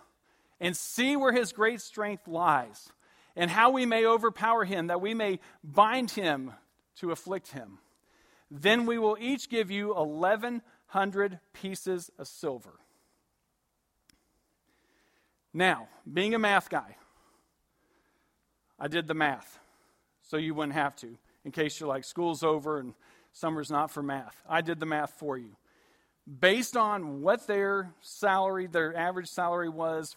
and 0.62 0.78
see 0.78 1.18
where 1.18 1.34
his 1.34 1.52
great 1.52 1.82
strength 1.82 2.28
lies, 2.28 2.90
and 3.36 3.50
how 3.50 3.72
we 3.72 3.86
may 3.86 4.06
overpower 4.06 4.64
him, 4.64 4.88
that 4.88 5.02
we 5.02 5.14
may 5.14 5.40
bind 5.64 6.12
him 6.12 6.54
to 6.98 7.12
afflict 7.12 7.52
him. 7.52 7.80
Then 8.50 8.86
we 8.86 9.00
will 9.00 9.18
each 9.20 9.50
give 9.50 9.72
you 9.72 9.94
1,100 9.94 11.40
pieces 11.54 12.12
of 12.20 12.28
silver. 12.28 12.80
Now, 15.54 15.88
being 16.12 16.36
a 16.36 16.40
math 16.40 16.70
guy, 16.70 16.96
I 18.80 18.88
did 18.88 19.08
the 19.08 19.14
math 19.14 19.60
so 20.22 20.38
you 20.38 20.54
wouldn't 20.54 20.76
have 20.76 20.96
to, 20.98 21.18
in 21.44 21.52
case 21.52 21.80
you're 21.80 21.90
like, 21.90 22.04
school's 22.04 22.44
over 22.44 22.78
and 22.78 22.94
summer's 23.34 23.72
not 23.72 23.90
for 23.90 24.04
math. 24.04 24.36
I 24.48 24.62
did 24.62 24.80
the 24.80 24.86
math 24.86 25.12
for 25.12 25.38
you. 25.38 25.56
Based 26.40 26.78
on 26.78 27.22
what 27.22 27.48
their 27.48 27.94
salary, 28.02 28.68
their 28.68 28.96
average 28.96 29.28
salary 29.28 29.70
was 29.70 30.16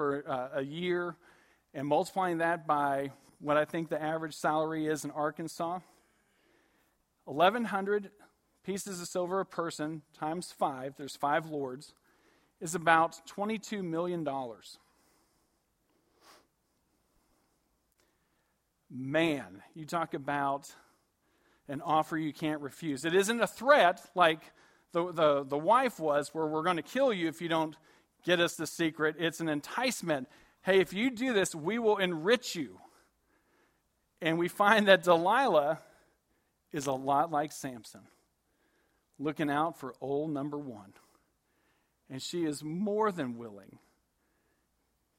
for 0.00 0.24
uh, 0.26 0.60
a 0.60 0.62
year, 0.62 1.14
and 1.74 1.86
multiplying 1.86 2.38
that 2.38 2.66
by 2.66 3.10
what 3.38 3.58
I 3.58 3.66
think 3.66 3.90
the 3.90 4.02
average 4.02 4.32
salary 4.32 4.86
is 4.86 5.04
in 5.04 5.10
Arkansas, 5.10 5.80
1,100 7.26 8.10
pieces 8.64 9.02
of 9.02 9.08
silver 9.08 9.40
a 9.40 9.44
person 9.44 10.00
times 10.18 10.54
five, 10.58 10.94
there's 10.96 11.16
five 11.16 11.50
lords, 11.50 11.92
is 12.62 12.74
about 12.74 13.20
$22 13.28 13.84
million. 13.84 14.26
Man, 18.90 19.62
you 19.74 19.84
talk 19.84 20.14
about 20.14 20.74
an 21.68 21.82
offer 21.82 22.16
you 22.16 22.32
can't 22.32 22.62
refuse. 22.62 23.04
It 23.04 23.14
isn't 23.14 23.42
a 23.42 23.46
threat 23.46 24.00
like 24.14 24.40
the, 24.92 25.12
the, 25.12 25.44
the 25.44 25.58
wife 25.58 26.00
was, 26.00 26.30
where 26.32 26.46
we're 26.46 26.62
going 26.62 26.76
to 26.76 26.82
kill 26.82 27.12
you 27.12 27.28
if 27.28 27.42
you 27.42 27.50
don't 27.50 27.76
get 28.24 28.40
us 28.40 28.56
the 28.56 28.66
secret. 28.66 29.16
It's 29.18 29.40
an 29.40 29.48
enticement. 29.48 30.28
Hey, 30.62 30.80
if 30.80 30.92
you 30.92 31.10
do 31.10 31.32
this, 31.32 31.54
we 31.54 31.78
will 31.78 31.96
enrich 31.96 32.54
you. 32.54 32.78
And 34.20 34.38
we 34.38 34.48
find 34.48 34.88
that 34.88 35.02
Delilah 35.02 35.78
is 36.72 36.86
a 36.86 36.92
lot 36.92 37.30
like 37.30 37.52
Samson, 37.52 38.02
looking 39.18 39.50
out 39.50 39.78
for 39.78 39.94
old 40.00 40.30
number 40.30 40.58
one. 40.58 40.92
And 42.08 42.20
she 42.20 42.44
is 42.44 42.62
more 42.62 43.10
than 43.12 43.38
willing 43.38 43.78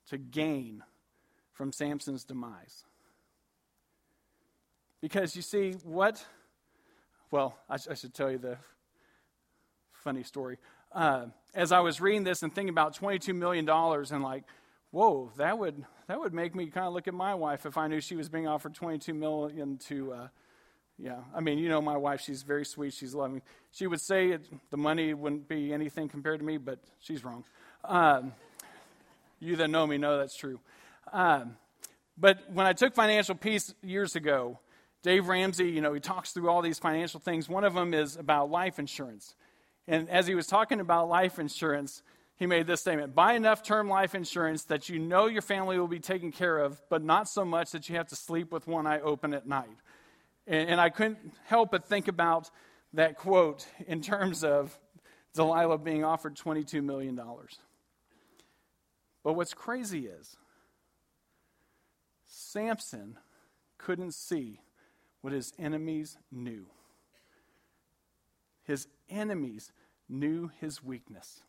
to 0.09 0.17
gain 0.17 0.83
from 1.53 1.71
Samson's 1.71 2.23
demise. 2.23 2.83
Because 5.01 5.35
you 5.35 5.41
see, 5.41 5.71
what, 5.83 6.23
well, 7.31 7.57
I, 7.69 7.75
I 7.89 7.95
should 7.95 8.13
tell 8.13 8.29
you 8.29 8.37
the 8.37 8.57
funny 9.91 10.23
story. 10.23 10.57
Uh, 10.93 11.27
as 11.53 11.71
I 11.71 11.79
was 11.79 11.99
reading 11.99 12.23
this 12.23 12.43
and 12.43 12.53
thinking 12.53 12.69
about 12.69 12.97
$22 12.97 13.35
million 13.35 13.67
and 13.67 14.23
like, 14.23 14.43
whoa, 14.91 15.31
that 15.37 15.57
would, 15.57 15.83
that 16.07 16.19
would 16.19 16.33
make 16.33 16.55
me 16.55 16.67
kind 16.67 16.87
of 16.87 16.93
look 16.93 17.07
at 17.07 17.13
my 17.13 17.35
wife 17.35 17.65
if 17.65 17.77
I 17.77 17.87
knew 17.87 18.01
she 18.01 18.15
was 18.15 18.29
being 18.29 18.47
offered 18.47 18.73
22 18.73 19.13
million 19.13 19.77
to, 19.87 20.13
uh, 20.13 20.27
yeah, 20.97 21.19
I 21.35 21.39
mean, 21.39 21.57
you 21.57 21.69
know 21.69 21.81
my 21.81 21.97
wife, 21.97 22.21
she's 22.21 22.43
very 22.43 22.65
sweet, 22.65 22.93
she's 22.93 23.15
loving. 23.15 23.41
She 23.71 23.87
would 23.87 24.01
say 24.01 24.29
it, 24.29 24.45
the 24.69 24.77
money 24.77 25.13
wouldn't 25.13 25.47
be 25.47 25.73
anything 25.73 26.09
compared 26.09 26.39
to 26.39 26.45
me, 26.45 26.57
but 26.57 26.79
she's 26.99 27.23
wrong. 27.23 27.43
Um, 27.83 28.33
you 29.39 29.55
that 29.55 29.69
know 29.69 29.87
me 29.87 29.97
know 29.97 30.17
that's 30.17 30.35
true. 30.35 30.59
Um, 31.11 31.57
but 32.17 32.51
when 32.53 32.65
I 32.67 32.73
took 32.73 32.93
financial 32.93 33.35
peace 33.35 33.73
years 33.81 34.15
ago, 34.15 34.59
Dave 35.01 35.27
Ramsey, 35.27 35.69
you 35.69 35.81
know, 35.81 35.93
he 35.93 35.99
talks 35.99 36.31
through 36.31 36.49
all 36.49 36.61
these 36.61 36.77
financial 36.77 37.19
things. 37.19 37.49
One 37.49 37.63
of 37.63 37.73
them 37.73 37.93
is 37.93 38.15
about 38.15 38.51
life 38.51 38.77
insurance. 38.77 39.33
And 39.91 40.09
as 40.09 40.25
he 40.25 40.35
was 40.35 40.47
talking 40.47 40.79
about 40.79 41.09
life 41.09 41.37
insurance, 41.37 42.01
he 42.37 42.45
made 42.45 42.65
this 42.65 42.79
statement 42.79 43.13
Buy 43.13 43.33
enough 43.33 43.61
term 43.61 43.89
life 43.89 44.15
insurance 44.15 44.63
that 44.63 44.87
you 44.87 44.97
know 44.97 45.27
your 45.27 45.41
family 45.41 45.77
will 45.77 45.89
be 45.89 45.99
taken 45.99 46.31
care 46.31 46.59
of, 46.59 46.81
but 46.89 47.03
not 47.03 47.27
so 47.27 47.43
much 47.43 47.71
that 47.71 47.89
you 47.89 47.97
have 47.97 48.07
to 48.07 48.15
sleep 48.15 48.53
with 48.53 48.67
one 48.67 48.87
eye 48.87 49.01
open 49.01 49.33
at 49.33 49.45
night. 49.45 49.67
And, 50.47 50.69
and 50.69 50.81
I 50.81 50.89
couldn't 50.91 51.33
help 51.43 51.71
but 51.71 51.89
think 51.89 52.07
about 52.07 52.49
that 52.93 53.17
quote 53.17 53.67
in 53.85 54.01
terms 54.01 54.45
of 54.45 54.79
Delilah 55.33 55.79
being 55.79 56.05
offered 56.05 56.37
$22 56.37 56.81
million. 56.81 57.19
But 59.25 59.33
what's 59.33 59.53
crazy 59.53 60.07
is 60.07 60.37
Samson 62.27 63.17
couldn't 63.77 64.13
see 64.13 64.61
what 65.19 65.33
his 65.33 65.51
enemies 65.59 66.17
knew. 66.31 66.67
His 68.63 68.87
enemies 69.09 69.73
knew 70.11 70.51
his 70.59 70.83
weakness 70.83 71.41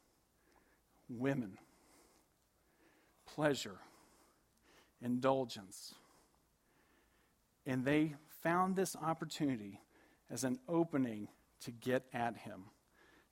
women, 1.08 1.58
pleasure, 3.26 3.78
indulgence. 5.02 5.94
And 7.66 7.84
they 7.84 8.14
found 8.42 8.76
this 8.76 8.96
opportunity 8.96 9.80
as 10.30 10.44
an 10.44 10.58
opening 10.68 11.28
to 11.64 11.70
get 11.70 12.04
at 12.14 12.36
him. 12.38 12.64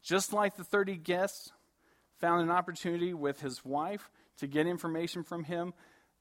Just 0.02 0.32
like 0.32 0.56
the 0.56 0.64
30 0.64 0.96
guests 0.96 1.52
found 2.18 2.42
an 2.42 2.50
opportunity 2.50 3.14
with 3.14 3.40
his 3.40 3.64
wife 3.64 4.10
to 4.38 4.46
get 4.46 4.66
information 4.66 5.22
from 5.22 5.44
him, 5.44 5.72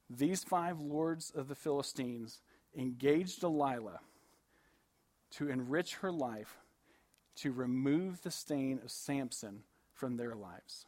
these 0.10 0.44
five 0.44 0.80
lords 0.80 1.32
of 1.36 1.48
the 1.48 1.56
Philistines 1.56 2.42
engaged 2.76 3.42
Delilah 3.42 4.00
to 5.32 5.50
enrich 5.50 5.96
her 5.96 6.12
life, 6.12 6.58
to 7.42 7.52
remove 7.52 8.22
the 8.22 8.32
stain 8.32 8.80
of 8.84 8.92
Samson 8.92 9.64
from 9.94 10.18
their 10.18 10.36
lives. 10.36 10.86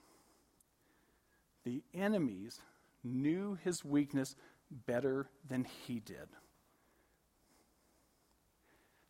The 1.64 1.84
enemies 1.94 2.60
knew 3.04 3.58
his 3.64 3.86
weakness 3.86 4.36
better 4.70 5.30
than 5.48 5.66
he 5.66 6.00
did. 6.00 6.28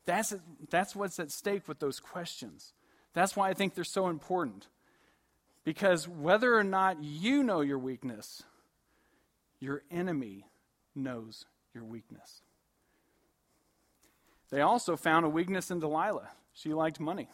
That's, 0.06 0.34
that's 0.70 0.96
what's 0.96 1.20
at 1.20 1.32
stake 1.32 1.68
with 1.68 1.80
those 1.80 2.00
questions. 2.00 2.74
That's 3.14 3.36
why 3.36 3.50
I 3.50 3.54
think 3.54 3.76
they're 3.76 3.84
so 3.84 4.08
important. 4.08 4.68
Because 5.64 6.08
whether 6.08 6.56
or 6.56 6.64
not 6.64 7.04
you 7.04 7.44
know 7.44 7.62
your 7.62 7.78
weakness, 7.78 8.44
your 9.60 9.84
enemy 9.92 10.48
knows 10.96 11.46
your 11.74 11.84
weakness. 11.84 12.42
They 14.50 14.62
also 14.62 14.98
found 14.98 15.26
a 15.26 15.30
weakness 15.30 15.72
in 15.72 15.80
Delilah. 15.80 16.30
She 16.54 16.74
liked 16.74 17.00
money. 17.00 17.30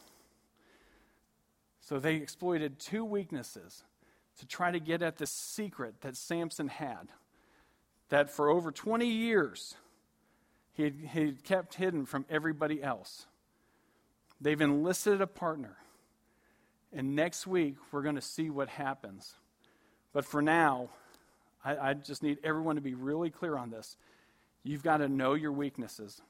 So 1.82 2.00
they 2.00 2.16
exploited 2.16 2.80
two 2.80 3.06
weaknesses 3.06 3.84
to 4.40 4.46
try 4.46 4.72
to 4.72 4.80
get 4.80 5.02
at 5.02 5.18
the 5.18 5.26
secret 5.26 6.02
that 6.02 6.16
Samson 6.16 6.68
had. 6.68 7.08
That 8.10 8.30
for 8.30 8.50
over 8.50 8.72
20 8.72 9.06
years, 9.06 9.76
he 10.74 10.84
had, 10.84 10.96
he 11.14 11.26
had 11.26 11.44
kept 11.44 11.76
hidden 11.76 12.06
from 12.06 12.26
everybody 12.30 12.82
else. 12.82 13.26
They've 14.40 14.60
enlisted 14.60 15.22
a 15.22 15.28
partner. 15.28 15.78
And 16.94 17.16
next 17.16 17.48
week, 17.48 17.76
we're 17.92 18.04
going 18.04 18.16
to 18.16 18.22
see 18.22 18.50
what 18.50 18.70
happens. 18.70 19.36
But 20.14 20.26
for 20.26 20.42
now, 20.42 20.90
I, 21.66 21.90
I 21.90 21.94
just 21.94 22.24
need 22.24 22.38
everyone 22.44 22.76
to 22.76 22.82
be 22.82 22.94
really 22.94 23.30
clear 23.30 23.58
on 23.58 23.70
this. 23.70 23.98
You've 24.64 24.84
got 24.84 24.98
to 24.98 25.10
know 25.10 25.34
your 25.34 25.52
weaknesses 25.52 26.22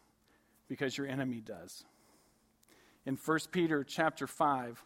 because 0.67 0.97
your 0.97 1.07
enemy 1.07 1.41
does. 1.41 1.83
In 3.07 3.15
1 3.15 3.39
Peter 3.51 3.85
chapter 3.85 4.27
5, 4.27 4.83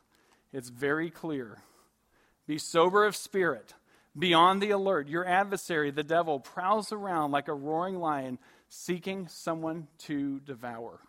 it's 0.54 0.70
very 0.70 1.10
clear. 1.10 1.58
Be 2.46 2.60
sober 2.60 3.04
of 3.04 3.16
spirit, 3.16 3.74
be 4.16 4.32
on 4.32 4.60
the 4.60 4.70
alert. 4.70 5.08
Your 5.08 5.26
adversary, 5.26 5.90
the 5.90 6.04
devil, 6.04 6.40
prowls 6.40 6.92
around 6.92 7.32
like 7.32 7.48
a 7.48 7.54
roaring 7.54 7.98
lion 7.98 8.38
seeking 8.70 9.28
someone 9.28 9.88
to 10.06 10.40
devour. 10.42 11.00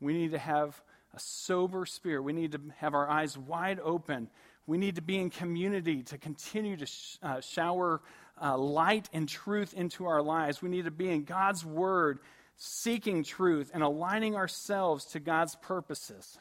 We 0.00 0.14
need 0.14 0.32
to 0.32 0.38
have 0.38 0.82
a 1.14 1.20
sober 1.20 1.86
spirit. 1.86 2.22
We 2.22 2.32
need 2.32 2.50
to 2.52 2.60
have 2.78 2.94
our 2.94 3.08
eyes 3.08 3.38
wide 3.38 3.78
open. 3.78 4.30
We 4.66 4.78
need 4.78 4.96
to 4.96 5.02
be 5.02 5.20
in 5.20 5.30
community 5.30 6.02
to 6.04 6.18
continue 6.18 6.76
to 6.76 6.86
sh- 6.86 7.18
uh, 7.22 7.40
shower 7.40 8.02
uh, 8.42 8.58
light 8.58 9.08
and 9.12 9.28
truth 9.28 9.72
into 9.72 10.06
our 10.06 10.22
lives. 10.22 10.60
We 10.60 10.70
need 10.70 10.86
to 10.86 10.90
be 10.90 11.08
in 11.08 11.22
God's 11.22 11.64
Word 11.64 12.18
seeking 12.56 13.24
truth 13.24 13.70
and 13.74 13.82
aligning 13.82 14.36
ourselves 14.36 15.04
to 15.06 15.20
God's 15.20 15.56
purposes, 15.56 16.38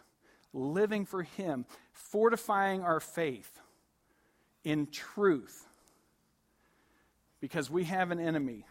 living 0.54 1.06
for 1.06 1.24
Him, 1.24 1.66
fortifying 1.92 2.84
our 2.84 3.00
faith 3.00 3.60
in 4.64 4.88
truth. 4.88 5.66
Because 7.40 7.70
we 7.70 7.84
have 7.86 8.12
an 8.12 8.20
enemy, 8.20 8.66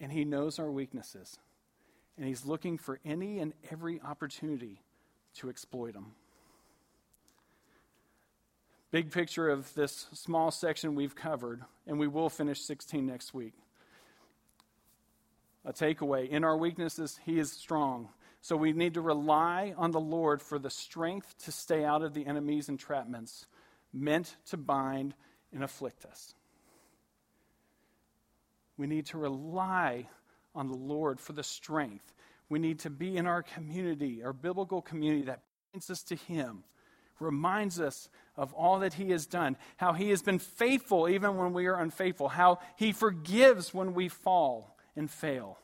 and 0.00 0.10
he 0.10 0.24
knows 0.24 0.58
our 0.58 0.70
weaknesses, 0.70 1.38
and 2.16 2.26
he's 2.26 2.44
looking 2.44 2.78
for 2.78 2.98
any 3.04 3.38
and 3.38 3.52
every 3.70 4.00
opportunity 4.00 4.82
to 5.34 5.48
exploit 5.48 5.92
them. 5.92 6.12
Big 8.90 9.12
picture 9.12 9.48
of 9.48 9.72
this 9.74 10.06
small 10.12 10.50
section 10.50 10.94
we've 10.94 11.14
covered, 11.14 11.62
and 11.86 11.98
we 11.98 12.08
will 12.08 12.28
finish 12.28 12.60
16 12.62 13.06
next 13.06 13.32
week 13.32 13.54
a 15.66 15.72
takeaway. 15.72 16.28
In 16.28 16.44
our 16.44 16.56
weaknesses, 16.56 17.18
He 17.26 17.38
is 17.38 17.52
strong. 17.52 18.08
So 18.40 18.56
we 18.56 18.72
need 18.72 18.94
to 18.94 19.00
rely 19.00 19.74
on 19.76 19.90
the 19.90 20.00
Lord 20.00 20.40
for 20.40 20.58
the 20.58 20.70
strength 20.70 21.34
to 21.44 21.52
stay 21.52 21.84
out 21.84 22.02
of 22.02 22.14
the 22.14 22.24
enemy's 22.24 22.68
entrapments, 22.68 23.46
meant 23.92 24.36
to 24.50 24.56
bind 24.56 25.14
and 25.52 25.64
afflict 25.64 26.04
us. 26.04 26.34
We 28.78 28.86
need 28.86 29.06
to 29.06 29.18
rely 29.18 30.06
on 30.54 30.68
the 30.68 30.76
Lord 30.76 31.18
for 31.18 31.32
the 31.32 31.42
strength. 31.42 32.14
We 32.48 32.60
need 32.60 32.78
to 32.80 32.90
be 32.90 33.16
in 33.16 33.26
our 33.26 33.42
community, 33.42 34.22
our 34.22 34.32
biblical 34.32 34.80
community 34.80 35.24
that 35.24 35.42
points 35.72 35.90
us 35.90 36.02
to 36.04 36.14
Him, 36.14 36.62
reminds 37.18 37.80
us 37.80 38.08
of 38.36 38.52
all 38.52 38.78
that 38.80 38.94
He 38.94 39.10
has 39.10 39.26
done, 39.26 39.56
how 39.78 39.92
He 39.94 40.10
has 40.10 40.22
been 40.22 40.38
faithful 40.38 41.08
even 41.08 41.36
when 41.36 41.52
we 41.52 41.66
are 41.66 41.80
unfaithful, 41.80 42.28
how 42.28 42.60
He 42.76 42.92
forgives 42.92 43.74
when 43.74 43.92
we 43.92 44.08
fall 44.08 44.75
and 44.96 45.10
fail. 45.10 45.58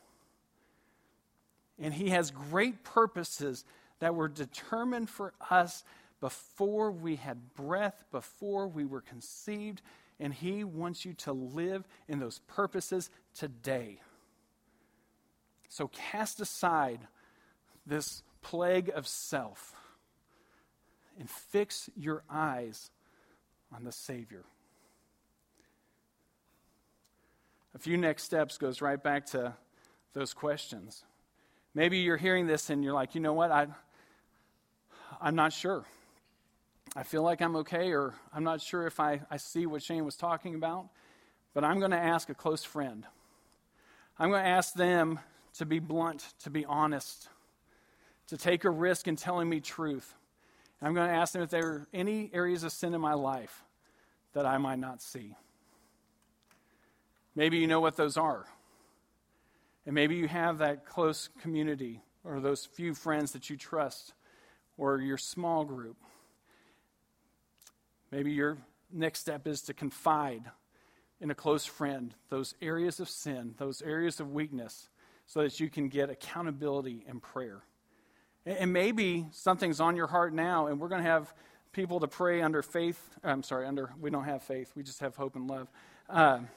And 1.79 1.93
He 1.95 2.11
has 2.11 2.31
great 2.31 2.85
purposes 2.85 3.65
that 3.99 4.15
were 4.15 4.29
determined 4.29 5.09
for 5.09 5.33
us 5.51 5.85
before 6.21 6.91
we 6.91 7.17
had 7.17 7.55
breath, 7.55 8.05
before 8.13 8.69
we 8.69 8.85
were 8.85 9.01
conceived, 9.01 9.83
and 10.21 10.33
He 10.33 10.65
wants 10.65 11.05
you 11.05 11.15
to 11.15 11.33
live 11.33 11.87
in 12.09 12.19
those 12.19 12.41
purposes 12.47 13.11
today. 13.35 14.01
So 15.69 15.89
cast 15.89 16.41
aside 16.41 17.01
this 17.87 18.23
plague 18.43 18.91
of 18.95 19.09
self 19.09 19.75
and 21.19 21.29
fix 21.29 21.89
your 21.97 22.23
eyes 22.31 22.91
on 23.75 23.85
the 23.85 23.93
Savior. 23.93 24.45
A 27.75 27.79
few 27.79 27.97
next 27.97 28.25
steps 28.25 28.59
goes 28.59 28.83
right 28.83 29.03
back 29.03 29.27
to 29.27 29.55
those 30.13 30.35
questions. 30.35 31.05
Maybe 31.75 31.99
you're 31.99 32.19
hearing 32.19 32.47
this 32.47 32.69
and 32.69 32.85
you're 32.85 32.93
like, 32.93 33.15
you 33.15 33.21
know 33.21 33.33
what? 33.33 33.51
I, 33.51 33.67
I'm 35.21 35.35
not 35.35 35.53
sure. 35.53 35.85
I 36.95 37.03
feel 37.03 37.23
like 37.23 37.41
I'm 37.41 37.57
okay, 37.57 37.93
or 37.93 38.15
I'm 38.35 38.45
not 38.45 38.61
sure 38.61 38.87
if 38.87 39.01
I, 39.01 39.23
I 39.31 39.39
see 39.39 39.65
what 39.65 39.83
Shane 39.83 40.05
was 40.05 40.17
talking 40.17 40.55
about, 40.55 40.89
but 41.55 41.65
I'm 41.65 41.79
going 41.79 41.93
to 41.93 41.97
ask 41.97 42.29
a 42.29 42.35
close 42.35 42.65
friend. 42.65 43.07
I'm 44.19 44.29
going 44.29 44.43
to 44.43 44.49
ask 44.49 44.75
them 44.75 45.19
to 45.55 45.65
be 45.65 45.79
blunt, 45.79 46.35
to 46.43 46.51
be 46.51 46.67
honest, 46.67 47.31
to 48.27 48.37
take 48.37 48.65
a 48.65 48.71
risk 48.71 49.09
in 49.09 49.17
telling 49.17 49.49
me 49.49 49.61
truth. 49.61 50.15
And 50.81 50.89
I'm 50.89 50.95
going 50.95 51.09
to 51.09 51.15
ask 51.15 51.33
them 51.33 51.43
if 51.43 51.49
there 51.49 51.67
are 51.67 51.89
any 51.95 52.31
areas 52.35 52.63
of 52.65 52.73
sin 52.73 52.93
in 52.93 53.01
my 53.01 53.15
life 53.15 53.65
that 54.35 54.45
I 54.45 54.59
might 54.59 54.79
not 54.79 55.01
see. 55.01 55.35
Maybe 57.35 57.59
you 57.59 57.67
know 57.67 57.81
what 57.81 57.97
those 57.97 58.17
are. 58.17 58.47
And 59.87 59.95
maybe 59.95 60.17
you 60.17 60.29
have 60.29 60.59
that 60.59 60.87
close 60.87 61.29
community 61.41 62.03
or 62.25 62.41
those 62.41 62.67
few 62.67 62.95
friends 62.95 63.33
that 63.33 63.51
you 63.51 63.57
trust 63.57 64.13
or 64.77 64.99
your 64.99 65.19
small 65.19 65.65
group. 65.65 65.97
Maybe 68.11 68.33
your 68.33 68.59
next 68.93 69.21
step 69.21 69.47
is 69.47 69.63
to 69.63 69.75
confide 69.75 70.45
in 71.21 71.31
a 71.31 71.35
close 71.35 71.65
friend 71.65 72.15
those 72.29 72.55
areas 72.61 73.01
of 73.01 73.09
sin, 73.09 73.55
those 73.59 73.81
areas 73.81 74.21
of 74.21 74.33
weakness, 74.33 74.89
so 75.27 75.43
that 75.43 75.59
you 75.61 75.71
can 75.71 75.89
get 75.89 76.11
accountability 76.11 77.05
and 77.09 77.23
prayer. 77.23 77.63
And 78.45 78.73
maybe 78.73 79.27
something's 79.31 79.81
on 79.81 79.97
your 79.97 80.09
heart 80.09 80.35
now, 80.35 80.67
and 80.67 80.81
we're 80.81 80.89
going 80.89 81.03
to 81.03 81.09
have 81.09 81.33
people 81.73 82.01
to 82.01 82.09
pray 82.09 82.43
under 82.43 82.61
faith. 82.63 83.01
I'm 83.23 83.43
sorry, 83.43 83.67
under 83.67 83.93
we 84.01 84.11
don't 84.11 84.25
have 84.25 84.43
faith. 84.43 84.73
We 84.75 84.83
just 84.83 85.01
have 85.01 85.17
hope 85.17 85.37
and 85.37 85.49
love. 85.49 85.69
Um, 86.11 86.49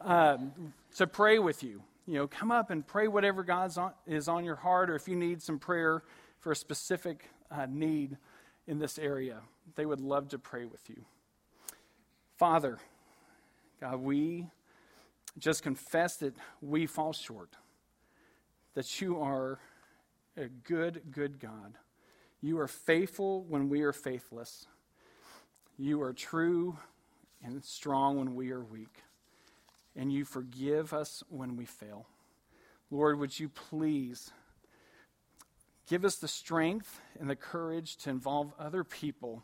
um, 0.00 0.52
to 0.96 1.06
pray 1.06 1.38
with 1.38 1.62
you. 1.62 1.82
You 2.06 2.14
know, 2.14 2.26
come 2.26 2.50
up 2.50 2.70
and 2.70 2.86
pray 2.86 3.08
whatever 3.08 3.42
God 3.42 3.72
is 4.06 4.28
on 4.28 4.44
your 4.44 4.56
heart, 4.56 4.90
or 4.90 4.96
if 4.96 5.06
you 5.06 5.16
need 5.16 5.42
some 5.42 5.58
prayer 5.58 6.02
for 6.40 6.52
a 6.52 6.56
specific 6.56 7.30
uh, 7.50 7.66
need 7.68 8.16
in 8.66 8.78
this 8.78 8.98
area, 8.98 9.40
they 9.76 9.86
would 9.86 10.00
love 10.00 10.28
to 10.28 10.38
pray 10.38 10.64
with 10.64 10.88
you. 10.88 11.04
Father, 12.36 12.78
God, 13.80 14.00
we 14.00 14.46
just 15.38 15.62
confess 15.62 16.16
that 16.16 16.34
we 16.60 16.86
fall 16.86 17.12
short, 17.12 17.50
that 18.74 19.00
you 19.00 19.20
are 19.20 19.58
a 20.36 20.48
good, 20.48 21.02
good 21.10 21.38
God. 21.38 21.74
You 22.40 22.58
are 22.58 22.68
faithful 22.68 23.44
when 23.44 23.68
we 23.68 23.82
are 23.82 23.92
faithless. 23.92 24.66
You 25.76 26.02
are 26.02 26.12
true 26.12 26.78
and 27.42 27.64
strong 27.64 28.18
when 28.18 28.34
we 28.34 28.50
are 28.50 28.62
weak. 28.62 29.02
And 29.96 30.12
you 30.12 30.24
forgive 30.24 30.92
us 30.92 31.22
when 31.28 31.56
we 31.56 31.64
fail. 31.64 32.06
Lord, 32.90 33.18
would 33.18 33.38
you 33.38 33.48
please 33.48 34.30
give 35.88 36.04
us 36.04 36.16
the 36.16 36.28
strength 36.28 37.00
and 37.18 37.28
the 37.28 37.36
courage 37.36 37.96
to 37.98 38.10
involve 38.10 38.52
other 38.58 38.84
people, 38.84 39.42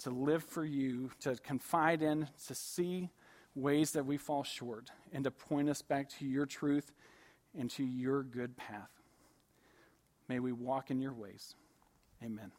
to 0.00 0.10
live 0.10 0.42
for 0.42 0.64
you, 0.64 1.10
to 1.20 1.36
confide 1.36 2.02
in, 2.02 2.28
to 2.46 2.54
see 2.54 3.10
ways 3.54 3.92
that 3.92 4.06
we 4.06 4.16
fall 4.16 4.42
short, 4.42 4.90
and 5.12 5.24
to 5.24 5.30
point 5.30 5.68
us 5.68 5.82
back 5.82 6.08
to 6.08 6.26
your 6.26 6.46
truth 6.46 6.92
and 7.58 7.70
to 7.70 7.84
your 7.84 8.22
good 8.22 8.56
path. 8.56 8.90
May 10.28 10.38
we 10.38 10.52
walk 10.52 10.90
in 10.90 11.00
your 11.00 11.12
ways. 11.12 11.54
Amen. 12.22 12.52